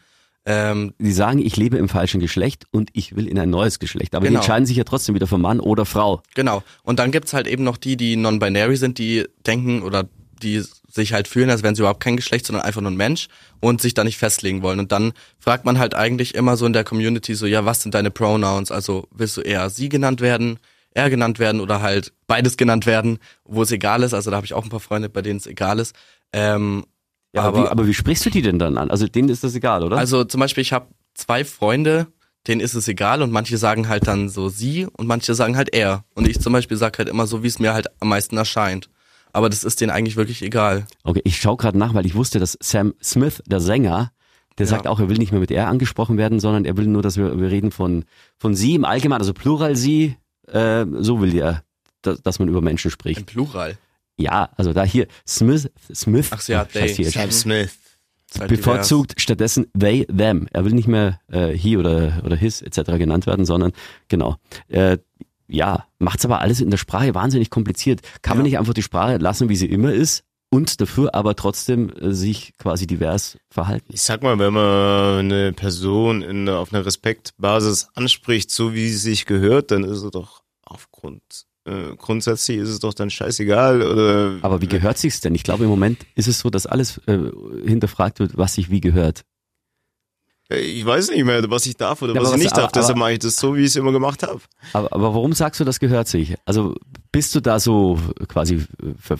[0.45, 4.15] Ähm, Die sagen, ich lebe im falschen Geschlecht und ich will in ein neues Geschlecht.
[4.15, 4.39] Aber die Genau.
[4.39, 6.21] entscheiden sich ja trotzdem wieder für Mann oder Frau.
[6.34, 6.63] Genau.
[6.84, 10.10] Und dann gibt's halt eben noch die, die non-binary sind, die denken oder
[10.41, 13.27] die sich halt fühlen, als wären sie überhaupt kein Geschlecht, sondern einfach nur ein Mensch
[13.60, 14.80] und sich da nicht festlegen wollen.
[14.80, 17.93] Und dann fragt man halt eigentlich immer so in der Community so, ja, was sind
[17.93, 18.71] deine Pronouns?
[18.71, 20.58] Also willst du eher sie genannt werden,
[20.93, 24.13] er genannt werden oder halt beides genannt werden, wo es egal ist.
[24.15, 25.95] Also da habe ich auch ein paar Freunde, bei denen es egal ist.
[26.34, 26.86] Ähm,
[27.34, 28.91] Ja, aber, wie, aber wie sprichst du die denn dann an?
[28.91, 29.98] Also denen ist das egal, oder?
[29.98, 32.08] also zum Beispiel, ich habe zwei Freunde,
[32.48, 35.74] denen ist es egal und manche sagen halt dann so sie und manche sagen halt
[35.74, 36.04] er.
[36.15, 38.90] Und ich zum Beispiel sag halt immer so, wie es mir halt am meisten erscheint.
[39.34, 40.86] Aber das ist denen eigentlich wirklich egal.
[41.04, 44.12] Okay, ich schaue gerade nach, weil ich wusste, dass Sam Smith, der Sänger,
[44.58, 44.71] der Ja.
[44.71, 47.15] sagt auch, er will nicht mehr mit er angesprochen werden, sondern er will nur, dass
[47.15, 48.04] wir, wir reden von,
[48.38, 50.17] von sie im Allgemeinen, also Plural sie,
[50.48, 51.63] äh, so will er,
[52.02, 53.25] dass, dass man über Menschen Im spricht.
[53.27, 53.77] Plural.
[54.22, 56.94] Ja, also da hier, Smith, Smith, Ach so, ja, they.
[56.94, 57.72] hier, Sam Smith.
[58.48, 60.48] Bevorzugt stattdessen they, them.
[60.54, 62.98] Er will nicht mehr äh, he oder, oder his etc.
[62.98, 63.74] genannt werden, sondern
[64.08, 64.38] genau.
[64.69, 65.00] Äh,
[65.48, 68.00] ja, macht's aber alles in der Sprache wahnsinnig kompliziert.
[68.22, 68.52] Kann man Ja.
[68.52, 72.54] nicht einfach die Sprache lassen, wie sie immer ist und dafür aber trotzdem äh, sich
[72.58, 73.92] quasi divers verhalten?
[73.92, 78.96] Ich sag mal, wenn man eine Person in, auf einer Respektbasis anspricht, so wie sie
[78.98, 81.22] sich gehört, dann ist es doch aufgrund,
[81.66, 84.40] äh, grundsätzlich ist es doch dann scheißegal oder.
[84.42, 85.36] Aber wie gehört sich's denn?
[85.36, 87.18] Ich glaube, im Moment ist es so, dass alles äh,
[87.66, 89.24] hinterfragt wird, was sich wie gehört.
[90.50, 92.54] Äh, Ich weiß nicht mehr, was ich darf oder Ja, was aber ich was- nicht
[92.54, 92.72] aber- darf.
[92.72, 94.42] Deshalb aber- mache ich das so, wie ich es immer gemacht habe.
[94.74, 96.36] Aber, aber warum sagst du, das gehört sich?
[96.46, 96.76] Also
[97.12, 98.66] bist du da so quasi
[99.00, 99.18] ver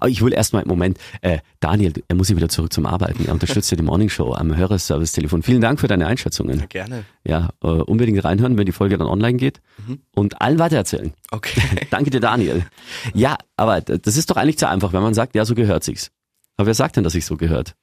[0.00, 3.24] aber ich will erstmal im Moment, äh, Daniel, er muss ja wieder zurück zum Arbeiten.
[3.26, 5.42] Er unterstützt ja die Morning Show am Hörerservice-Telefon.
[5.42, 6.60] Vielen Dank für deine Einschätzungen.
[6.60, 7.04] Ja, gerne.
[7.24, 9.60] Ja, äh, unbedingt reinhören, wenn die Folge dann online geht
[10.14, 11.12] und allen weitererzählen.
[11.30, 11.60] Okay.
[11.90, 12.64] Danke dir, Daniel.
[13.14, 16.10] Ja, aber das ist doch eigentlich zu einfach, wenn man sagt, ja, so gehört sich's.
[16.56, 17.74] Aber wer sagt denn, dass sich so gehört?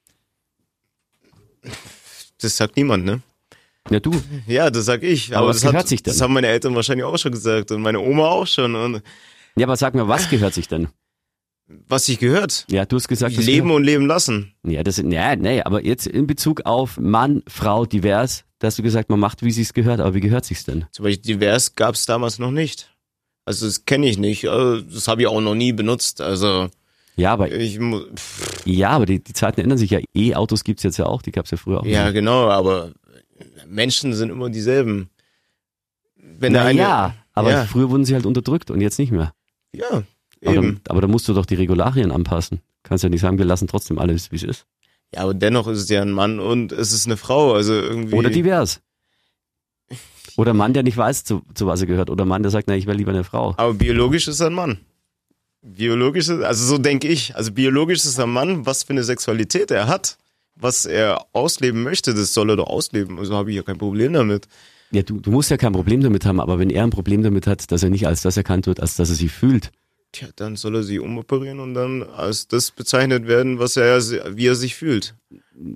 [2.41, 3.21] Das sagt niemand, ne?
[3.89, 4.11] Ja, du.
[4.47, 5.29] Ja, das sag ich.
[5.31, 6.13] Aber Aber, was das, gehört hat, sich denn?
[6.13, 8.75] das haben meine Eltern wahrscheinlich auch schon gesagt und meine Oma auch schon.
[8.75, 9.01] Und
[9.55, 10.87] Ja, aber sag mir, was gehört sich denn?
[11.87, 12.65] Was sich gehört.
[12.69, 14.53] Ja, du hast gesagt, Leben und leben lassen.
[14.65, 18.83] Ja, das, nee, nee, aber jetzt in Bezug auf Mann, Frau, divers, da hast du
[18.83, 20.85] gesagt, man macht, wie sich's gehört, aber wie gehört sich's denn?
[20.91, 22.89] Zum Beispiel divers gab es damals noch nicht.
[23.45, 24.47] Also das kenne ich nicht.
[24.47, 26.21] Also, Das habe ich auch noch nie benutzt.
[26.21, 26.69] Also
[27.15, 29.99] Ja, aber, ich pff, ja, aber die, die Zeiten ändern sich ja.
[30.13, 31.85] E-Autos gibt's jetzt ja auch, die gab's ja früher auch.
[31.85, 32.13] Ja, nicht.
[32.13, 32.91] genau, aber
[33.67, 35.09] Menschen sind immer dieselben.
[36.15, 37.65] Wenn der Na eine, ja, aber ja.
[37.65, 39.33] früher wurden sie halt unterdrückt und jetzt nicht mehr.
[39.73, 40.03] ja,
[40.45, 40.63] Aber, eben.
[40.63, 42.61] dann, aber da musst du doch die Regularien anpassen.
[42.83, 44.65] Kannst ja nicht sagen, wir lassen trotzdem alles, wie es ist.
[45.13, 47.53] Ja, aber dennoch ist es ja ein Mann und es ist eine Frau.
[47.53, 48.15] Also irgendwie.
[48.15, 48.81] Oder divers.
[50.35, 52.09] Oder Mann, der nicht weiß, zu, zu was er gehört.
[52.09, 53.53] Oder Mann, der sagt, na, ich wäre lieber eine Frau.
[53.57, 54.79] Aber biologisch ist er ein Mann.
[55.61, 57.35] Biologisch ist, also so denke ich.
[57.35, 60.17] Also biologisch ist er ein Mann, was für eine Sexualität er hat,
[60.55, 63.19] was er ausleben möchte, das soll er doch ausleben.
[63.19, 64.47] Also habe ich ja kein Problem damit.
[64.91, 67.47] Ja, du, du musst ja kein Problem damit haben, aber wenn er ein Problem damit
[67.47, 69.71] hat, dass er nicht als das erkannt wird, als dass er sich fühlt,
[70.13, 73.99] Tja, dann soll er sie umoperieren und dann als das bezeichnet werden, was er,
[74.37, 75.15] wie er sich fühlt.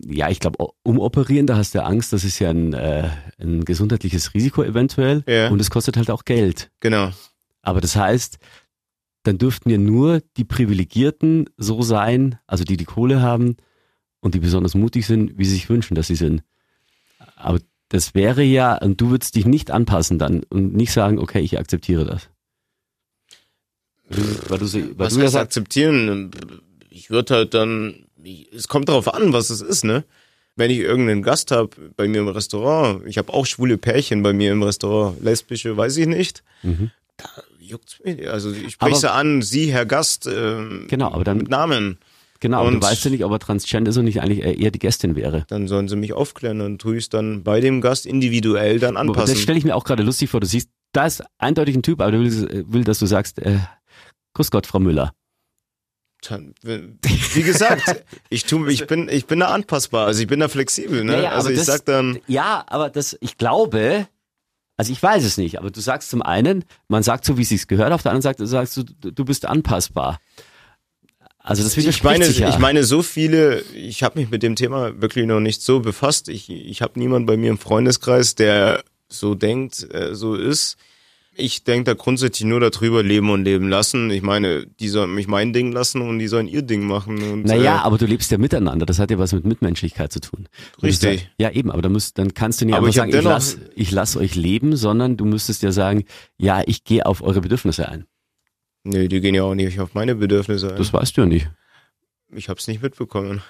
[0.07, 3.09] ja, ich glaube, umoperieren, da hast du Angst, das ist ja ein, äh,
[3.39, 5.49] ein gesundheitliches Risiko eventuell Ja.
[5.49, 6.69] und es kostet halt auch Geld.
[6.79, 7.11] Genau.
[7.63, 8.37] Aber das heißt,
[9.23, 13.57] dann dürften ja nur die Privilegierten so sein, also die die Kohle haben
[14.21, 16.43] und die besonders mutig sind, wie sie sich wünschen, dass sie sind.
[17.35, 17.59] Aber
[17.89, 21.57] das wäre ja, und du würdest dich nicht anpassen dann und nicht sagen, okay, ich
[21.57, 22.29] akzeptiere das.
[24.47, 26.31] Weil du, so- weil Was du heißt akzeptieren?
[26.89, 30.03] Ich würde halt dann, ich- es kommt darauf an, was es ist, ne?
[30.55, 34.33] Wenn ich irgendeinen Gast habe bei mir im Restaurant, ich habe auch schwule Pärchen bei
[34.33, 36.89] mir im Restaurant, lesbische, weiß ich nicht, Mhm.
[37.17, 37.25] da
[37.59, 38.27] juckt's mich.
[38.29, 41.99] Also ich spreche sie an, Sie, Herr Gast, ähm, Genau, aber dann- mit Namen.
[42.39, 44.71] genau, aber du und- weißt ja nicht, ob er transgender ist und nicht eigentlich eher
[44.71, 45.45] die Gästin wäre.
[45.49, 48.95] Dann sollen sie mich aufklären, dann tue ich es dann bei dem Gast individuell dann
[48.95, 49.35] Das anpassen.
[49.35, 50.39] stelle ich mir auch gerade lustig vor.
[50.39, 53.59] Du siehst, da ist eindeutig ein Typ, aber der will, will dass du sagst, äh,
[54.37, 55.15] Grüß Gott, Frau Müller.
[56.61, 61.03] Wie gesagt, ich tu, ich bin, ich bin da anpassbar, also ich bin da flexibel,
[61.03, 61.13] ne?
[61.13, 64.07] Ja, ja, also aber ich das- sag dann, Ja, aber das, ich glaube,
[64.77, 67.49] also ich weiß es nicht, aber du sagst zum einen, man sagt so, wie es
[67.49, 70.19] sich gehört, auf der anderen Seite sagst du, du bist anpassbar.
[71.39, 72.49] Also das ich meine, sich ja.
[72.49, 76.29] ich meine so viele, ich habe mich mit dem Thema wirklich noch nicht so befasst.
[76.29, 80.77] Ich, ich habe niemanden bei mir im Freundeskreis, der so denkt, äh, so ist.
[81.39, 84.09] Ich denke da grundsätzlich nur darüber leben und leben lassen.
[84.09, 87.21] Ich meine, die sollen mich mein Ding lassen und die sollen ihr Ding machen.
[87.21, 90.19] Und, naja, äh, aber du lebst ja miteinander, das hat ja was mit Mitmenschlichkeit zu
[90.19, 90.47] tun.
[90.79, 91.19] Du Richtig.
[91.21, 93.09] Sagst, ja, eben, aber da musst, dann kannst du nicht Aber einfach ich hab sagen,
[93.11, 96.05] ich dennoch- lass, ich lass euch leben, sondern du müsstest ja sagen,
[96.37, 98.05] ja, ich gehe auf eure Bedürfnisse ein.
[98.83, 100.77] nee, die gehen ja auch nicht auf meine Bedürfnisse ein.
[100.77, 101.49] Das weißt du ja nicht.
[102.31, 103.41] Ich habe es nicht mitbekommen.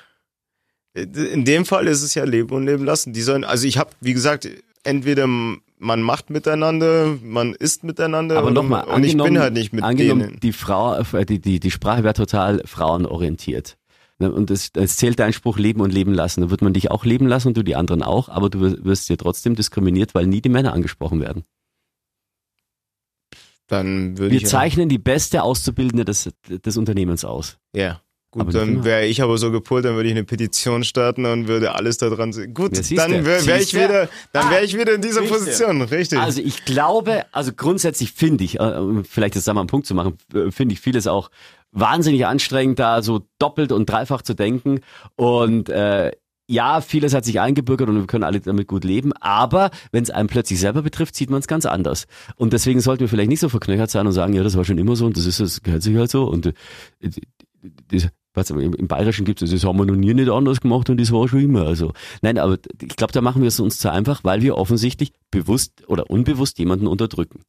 [0.93, 3.13] In dem Fall ist es ja Leben und Leben lassen.
[3.13, 4.49] Die sollen, also ich habe, wie gesagt,
[4.83, 5.27] entweder
[5.79, 9.83] man macht miteinander, man isst miteinander Aber und, nochmal, und ich bin halt nicht mit
[9.83, 10.39] angenommen, denen.
[10.39, 13.77] die Frau, äh, die, die, die Sprache wäre total frauenorientiert.
[14.19, 16.41] Ne, Und es, es zählt dein Spruch Leben und Leben lassen.
[16.41, 19.09] Dann wird man dich auch leben lassen und du die anderen auch, aber du wirst-
[19.09, 21.43] ja trotzdem diskriminiert, weil nie die Männer angesprochen werden.
[23.67, 27.57] Dann würde Wir ich ja- zeichnen die beste Auszubildende des, des Unternehmens aus.
[27.75, 27.91] Ja.
[27.91, 28.01] Aber
[28.31, 31.75] Gut, dann wäre ich aber so gepolt, dann würde ich eine Petition starten und würde
[31.75, 32.53] alles daran sehen.
[32.53, 35.33] Gut, Ja, dann wäre wär ich wieder, dann Ah, ich wieder in dieser siehste.
[35.37, 36.19] Position, richtig.
[36.19, 39.87] Also ich glaube, also grundsätzlich finde ich, äh, um vielleicht jetzt da mal einen Punkt
[39.87, 41.31] zu machen, äh, finde ich vieles auch
[41.71, 44.81] wahnsinnig anstrengend, da so doppelt und dreifach zu denken.
[45.15, 46.11] Und äh,
[46.49, 50.09] ja, vieles hat sich eingebürgert und wir können alle damit gut leben, aber wenn es
[50.09, 52.07] einen plötzlich selber betrifft, sieht man es ganz anders.
[52.37, 54.77] Und deswegen sollten wir vielleicht nicht so verknöchert sein und sagen, ja, das war schon
[54.77, 56.23] immer so und das ist es, gehört sich halt so.
[56.23, 56.53] Und äh,
[57.89, 60.99] das, Was, im, Bayerischen gibt es, das haben wir noch nie nicht anders gemacht und
[60.99, 61.65] das war schon immer.
[61.65, 65.11] Also, nein, aber ich glaube, da machen wir es uns zu einfach, weil wir offensichtlich
[65.31, 67.41] bewusst oder unbewusst jemanden unterdrücken.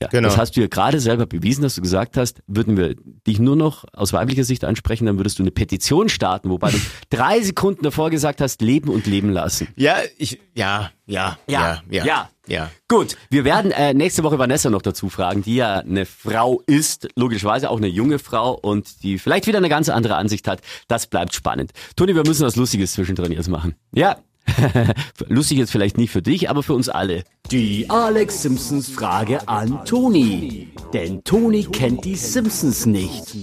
[0.00, 0.28] Ja, Genau.
[0.28, 3.54] Das hast du ja gerade selber bewiesen, dass du gesagt hast, würden wir dich nur
[3.56, 6.78] noch aus weiblicher Sicht ansprechen, dann würdest du eine Petition starten, wobei du
[7.10, 9.68] drei Sekunden davor gesagt hast, leben und leben lassen.
[9.76, 12.30] Ja, ich, ja, ja, Ja, ja, ja.
[12.48, 12.70] ja.
[12.88, 17.08] Gut, wir werden äh, nächste Woche Vanessa noch dazu fragen, die ja eine Frau ist,
[17.16, 20.62] logischerweise auch eine junge Frau und die vielleicht wieder eine ganz andere Ansicht hat.
[20.88, 21.70] Das bleibt spannend.
[21.94, 23.76] Toni, wir müssen was Lustiges zwischendrin jetzt machen.
[23.94, 24.16] Ja.
[25.28, 27.24] Lustig jetzt vielleicht nicht für dich, aber für uns alle.
[27.50, 30.68] Die Alex Simpsons Frage an Toni.
[30.92, 33.34] Denn Toni kennt die Simpsons nicht.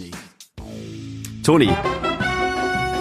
[1.43, 1.70] Toni,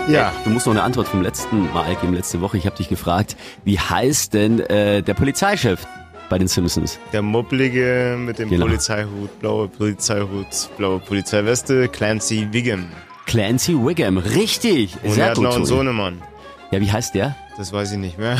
[0.09, 2.57] Ja, du musst noch eine Antwort vom letzten Mal geben, letzte Woche.
[2.57, 5.86] Ich habe dich gefragt, wie heißt denn äh, der Polizeichef
[6.30, 6.99] bei den Simpsons?
[7.12, 8.66] der Mobblige mit dem Genau.
[8.66, 10.46] Polizeihut, blaue Polizeihut,
[10.78, 12.86] blaue Polizeiweste, Clancy Wiggum.
[13.26, 14.96] Clancy Wiggum, richtig.
[15.03, 15.66] Und Sehr er hat gut, noch einen.
[15.66, 16.22] Sohnemann.
[16.70, 17.34] Ja, wie heißt der?
[17.56, 18.38] Das weiß ich nicht mehr.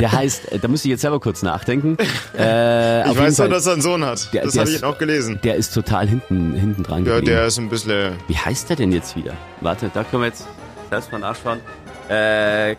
[0.00, 1.96] Der heißt, äh, da müsste ich jetzt selber kurz nachdenken.
[2.36, 4.32] Äh, Ich weiß nur, Fall, dass er einen Sohn hat.
[4.32, 5.38] Der- das habe ich auch gelesen.
[5.44, 7.26] der ist total hinten, hinten dran Ja, geblieben.
[7.26, 8.14] der ist ein bisschen.
[8.28, 9.34] Wie heißt der denn jetzt wieder?
[9.60, 10.46] Warte, da können wir jetzt
[10.90, 11.60] selbst mal nachschauen.
[12.08, 12.74] Äh,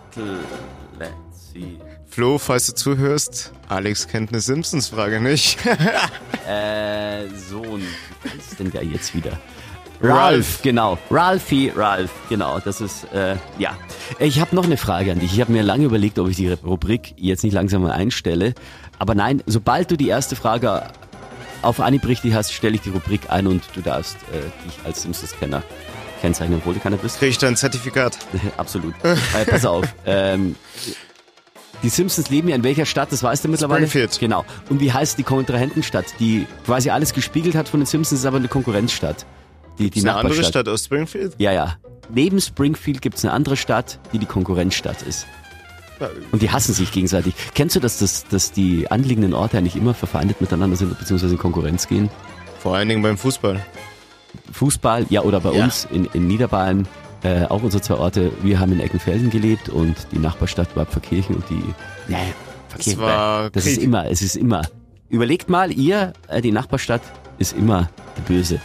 [0.97, 1.79] Clancy.
[2.09, 5.57] Flo, falls du zuhörst, Alex kennt eine Simpsons-Frage nicht.
[6.47, 7.81] Äh, Sohn.
[8.23, 9.39] Wie heißt denn der jetzt wieder?
[10.03, 10.15] Ralph.
[10.15, 10.97] Ralph, genau.
[11.11, 12.59] Ralphie, Ralph, genau.
[12.59, 13.77] Das ist, äh, ja.
[14.19, 15.33] Ich habe noch eine Frage an dich.
[15.33, 18.55] Ich habe mir lange überlegt, ob ich die Rubrik jetzt nicht langsam mal einstelle.
[18.97, 20.83] Aber nein, sobald du die erste Frage
[21.61, 25.03] auf Anhieb richtig hast, stelle ich die Rubrik ein und du darfst äh, dich als
[25.03, 25.61] Simpsons-Kenner
[26.21, 27.19] kennzeichnen, obwohl du keiner bist.
[27.19, 28.17] Krieg ich da ein Zertifikat?
[28.57, 28.95] Absolut.
[29.03, 29.85] äh, pass auf.
[30.05, 30.55] Ähm,
[31.83, 33.11] die Simpsons leben ja in welcher Stadt?
[33.11, 33.87] Das weißt du mittlerweile.
[33.87, 34.19] Springfield.
[34.19, 34.45] Genau.
[34.69, 38.37] Und wie heißt die Kontrahentenstadt, die quasi alles gespiegelt hat von den Simpsons, ist aber
[38.37, 39.25] eine Konkurrenzstadt.
[39.79, 40.43] Die, die Ist eine andere.
[40.43, 41.33] Stadt aus Springfield?
[41.37, 41.75] Ja, ja.
[42.13, 45.25] Neben Springfield gibt's eine andere Stadt, die die Konkurrenzstadt ist.
[46.31, 47.33] Und die hassen sich gegenseitig.
[47.53, 51.39] Kennst du das, dass, dass die anliegenden Orte eigentlich immer verfeindet miteinander sind, beziehungsweise in
[51.39, 52.09] Konkurrenz gehen?
[52.59, 53.63] Vor allen Dingen beim Fußball.
[54.51, 55.63] Fußball, ja, oder bei Ja.
[55.63, 56.87] uns in, in Niederbayern,
[57.23, 58.31] äh, auch unsere zwei Orte.
[58.41, 61.63] Wir haben in Eckenfelden gelebt und die Nachbarstadt war Pfarrkirchen und die,
[62.07, 62.15] nee,
[62.69, 64.63] Pfarrkirchen, war das ist immer, es ist immer.
[65.09, 67.01] Überlegt mal, ihr, äh, die Nachbarstadt
[67.37, 68.59] ist immer der Böse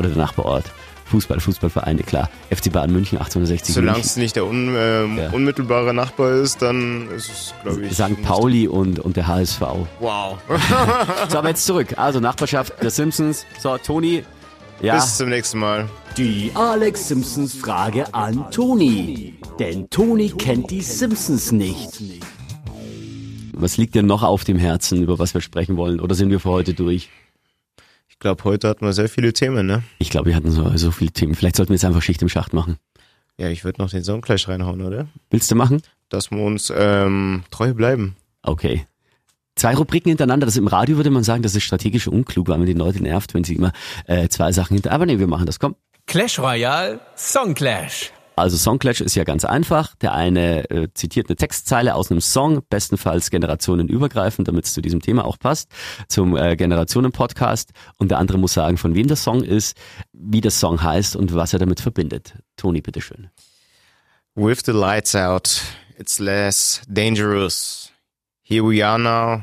[0.00, 0.64] oder der Nachbarort.
[1.04, 2.30] Fußball, Fußballvereine, klar.
[2.50, 5.30] FC Bayern München 1860 Solange es nicht der un, äh, Ja.
[5.30, 7.92] unmittelbare Nachbar ist, dann ist es, glaube ich.
[7.94, 8.22] St.
[8.22, 9.60] Pauli und, und der HSV.
[9.98, 10.38] Wow.
[11.28, 11.94] So, aber jetzt zurück.
[11.96, 13.44] Also Nachbarschaft der Simpsons.
[13.58, 14.22] So, Toni.
[14.80, 15.88] Ja, Bis zum nächsten Mal.
[16.16, 19.34] Die Alex Simpsons Frage an Toni.
[19.58, 22.00] Denn Toni kennt die Simpsons nicht.
[23.52, 26.00] was liegt dir noch auf dem Herzen, über was wir sprechen wollen?
[26.00, 27.10] Oder sind wir für heute durch?
[28.20, 29.82] Ich glaube, heute hatten wir sehr viele Themen, ne?
[29.98, 31.34] Ich glaube, wir hatten so, so viele Themen.
[31.34, 32.76] Vielleicht sollten wir jetzt einfach Schicht im Schacht machen.
[33.38, 35.06] Ja, ich würde noch den Song gleich reinhauen, oder?
[35.30, 35.80] Willst du machen?
[36.10, 38.16] Dass wir uns ähm, treu bleiben.
[38.42, 38.84] Okay.
[39.56, 42.66] Zwei Rubriken hintereinander, das im Radio würde man sagen, das ist strategisch unklug, weil man
[42.66, 43.72] die Leute nervt, wenn sie immer
[44.04, 44.92] äh, zwei Sachen hinter.
[44.92, 45.58] Aber nee, wir machen das.
[45.58, 45.76] Komm.
[46.06, 48.12] Clash Royale Song Clash.
[48.36, 49.94] Also Songclash ist ja ganz einfach.
[49.96, 55.00] Der eine äh, zitiert eine Textzeile aus einem Song, bestenfalls generationenübergreifend, damit es zu diesem
[55.00, 55.70] Thema auch passt,
[56.08, 57.72] zum äh, Generationen-Podcast.
[57.98, 59.76] Und der andere muss sagen, von wem der Song ist,
[60.12, 62.34] wie der Song heißt und was er damit verbindet.
[62.56, 63.30] Toni, bitteschön.
[64.34, 65.62] With the lights out,
[65.98, 67.92] it's less dangerous.
[68.42, 69.42] Here we are now,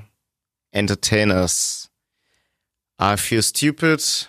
[0.71, 1.89] entertainers.
[2.99, 4.27] I feel stupid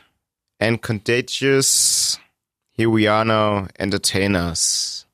[0.60, 2.20] and contagious.
[2.78, 5.04] Here we are now, entertainers.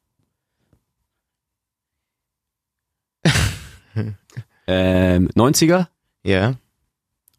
[4.67, 5.89] Ähm, 90er
[6.25, 6.55] Ja,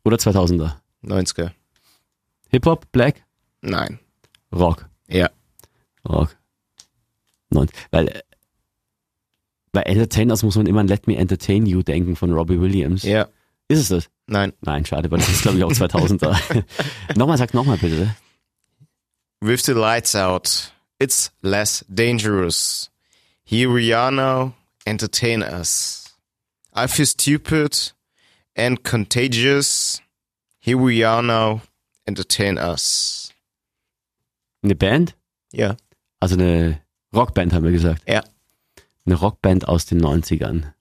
[0.04, 0.76] oder 2000er?
[1.04, 1.52] 90er.
[2.50, 3.24] Hip-Hop, Black,
[3.62, 4.00] Nein.
[4.52, 4.88] Rock.
[5.08, 5.30] Ja.
[6.08, 6.36] Rock.
[7.50, 7.68] Neun.
[7.92, 8.22] Weil äh,
[9.72, 13.04] bei Entertainers muss man immer an Let Me Entertain You denken von Robbie Williams.
[13.04, 13.28] Ja.
[13.68, 14.10] Ist es das?
[14.28, 14.54] Nein.
[14.62, 16.64] Nein, schade, weil das ist glaube ich auch 2000er.
[17.16, 18.16] nochmal, sag nochmal bitte.
[19.46, 22.90] With the lights out, it's less dangerous.
[23.44, 24.56] Here we are now,
[24.88, 26.16] entertain us.
[26.74, 27.92] I feel stupid
[28.56, 30.02] and contagious.
[30.60, 31.62] Here we are now,
[32.08, 33.32] entertain us.
[34.64, 35.14] Eine Band?
[35.54, 35.78] Ja.
[36.20, 36.82] Also eine
[37.14, 38.02] Rockband haben wir gesagt.
[38.10, 38.24] Ja.
[39.06, 40.74] Eine Rockband aus den 90ern.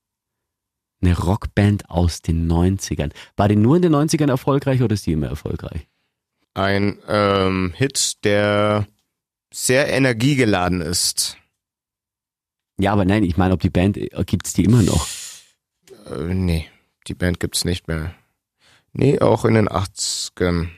[1.03, 3.13] Eine Rockband aus den 90ern.
[3.37, 5.87] War die nur in den 90ern erfolgreich oder ist die immer erfolgreich?
[6.55, 8.87] Ein ähm, Hit, der
[9.53, 11.37] sehr energiegeladen ist.
[12.79, 15.07] Ja, aber nein, ich meine, ob die Band, äh, gibt's die immer noch?
[16.11, 16.69] Äh, nee,
[17.07, 18.15] die Band gibt's nicht mehr.
[18.93, 20.69] Nee, auch in den 80ern.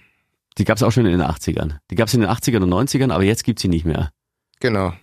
[0.59, 1.79] Die gab's auch schon in den 80ern.
[1.91, 4.11] Die gab's in den 80ern und 90ern, aber jetzt gibt's sie nicht mehr.
[4.61, 4.95] Genau.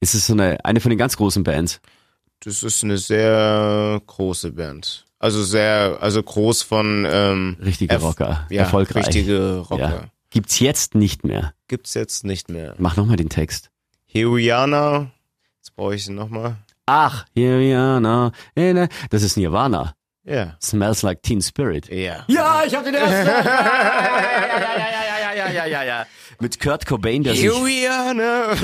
[0.00, 1.80] Ist es so eine, eine von den ganz großen Bands?
[2.40, 5.06] Das ist eine sehr große Band.
[5.20, 8.46] Also sehr, also groß von ähm, Richtige erf- Rocker.
[8.50, 9.06] Ja, erfolgreich.
[9.06, 9.78] richtige Rocker.
[9.78, 10.02] Ja.
[10.30, 11.52] Gibt's jetzt nicht mehr.
[11.68, 12.74] Gibt's jetzt nicht mehr.
[12.78, 13.70] Mach nochmal den Text.
[14.06, 15.10] Heriana,
[15.58, 16.56] jetzt brauche ich sie nochmal.
[16.86, 18.32] Ach, Hiriana.
[19.10, 19.94] Das ist Nirvana.
[20.24, 20.56] Ja.
[20.62, 21.88] Smells like Teen Spirit.
[21.88, 22.24] Ja.
[22.26, 23.26] Ja, ich hab den ersten.
[23.26, 26.06] ja, ja, ja, ja, ja, ja, ja, ja.
[26.40, 27.44] Mit Kurt Cobain, der sich.
[27.44, 28.54] Heriana.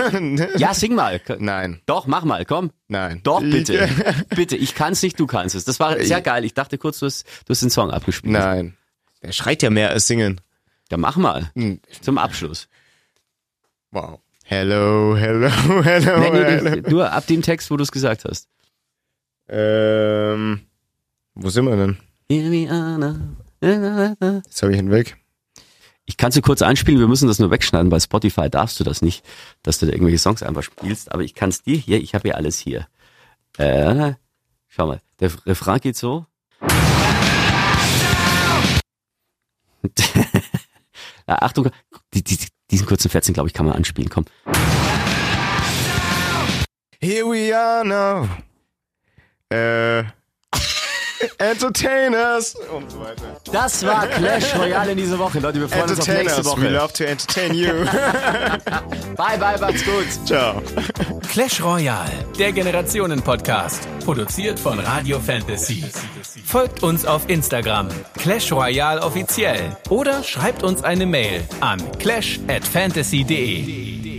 [0.58, 1.20] Ja, sing mal.
[1.38, 2.70] Nein, Doch, mach mal, komm.
[2.88, 3.20] nein.
[3.22, 3.88] Doch, bitte.
[4.30, 5.64] bitte, ich kann's nicht, du kannst es.
[5.64, 6.44] Das war sehr geil.
[6.44, 8.32] Ich dachte kurz, du hast, du hast den Song abgespielt.
[8.32, 8.76] Nein.
[9.22, 10.40] Der schreit ja mehr als singen.
[10.90, 11.50] Ja, mach mal.
[11.54, 11.80] Hm.
[12.00, 12.68] Zum Abschluss.
[13.90, 14.20] Wow.
[14.44, 15.48] Hello, hello,
[15.82, 16.70] hello, Nee, nee, hello.
[16.76, 18.48] nee, nur ab dem Text, wo du es gesagt hast.
[19.48, 20.60] Ähm,
[21.34, 21.96] wo sind wir denn?
[23.60, 25.16] Jetzt habe ich ihn weg.
[26.08, 27.90] Ich kann sie kurz einspielen, wir müssen das nur wegschneiden.
[27.90, 29.24] Bei Spotify darfst du das nicht,
[29.62, 31.10] dass du da irgendwelche Songs einfach spielst.
[31.10, 32.86] Aber ich kann es dir hier, ich habe ja alles hier.
[33.58, 34.14] Äh,
[34.68, 36.26] schau mal, der Refrain geht so.
[41.26, 41.70] ja, Achtung,
[42.14, 42.38] die, die,
[42.70, 44.08] diesen kurzen Fetzen, glaube ich, kann man anspielen.
[44.08, 44.26] Komm.
[47.00, 48.28] Here we are now.
[49.48, 50.04] Äh,
[51.38, 53.22] Entertainers und so weiter.
[53.52, 55.60] Das war Clash Royale in dieser Woche, Leute.
[55.60, 56.68] Wir freuen uns auf nächste Entertainers, we Woche.
[56.70, 57.72] love to entertain you.
[59.16, 60.06] Bye, bye, macht's gut.
[60.26, 60.62] Ciao.
[61.30, 63.86] Clash Royale, der Generationen-Podcast.
[64.04, 65.84] Produziert von Radio Fantasy.
[66.44, 69.76] Folgt uns auf Instagram, Clash Royale offiziell.
[69.88, 74.15] Oder schreibt uns eine Mail an clash at fantasy.de.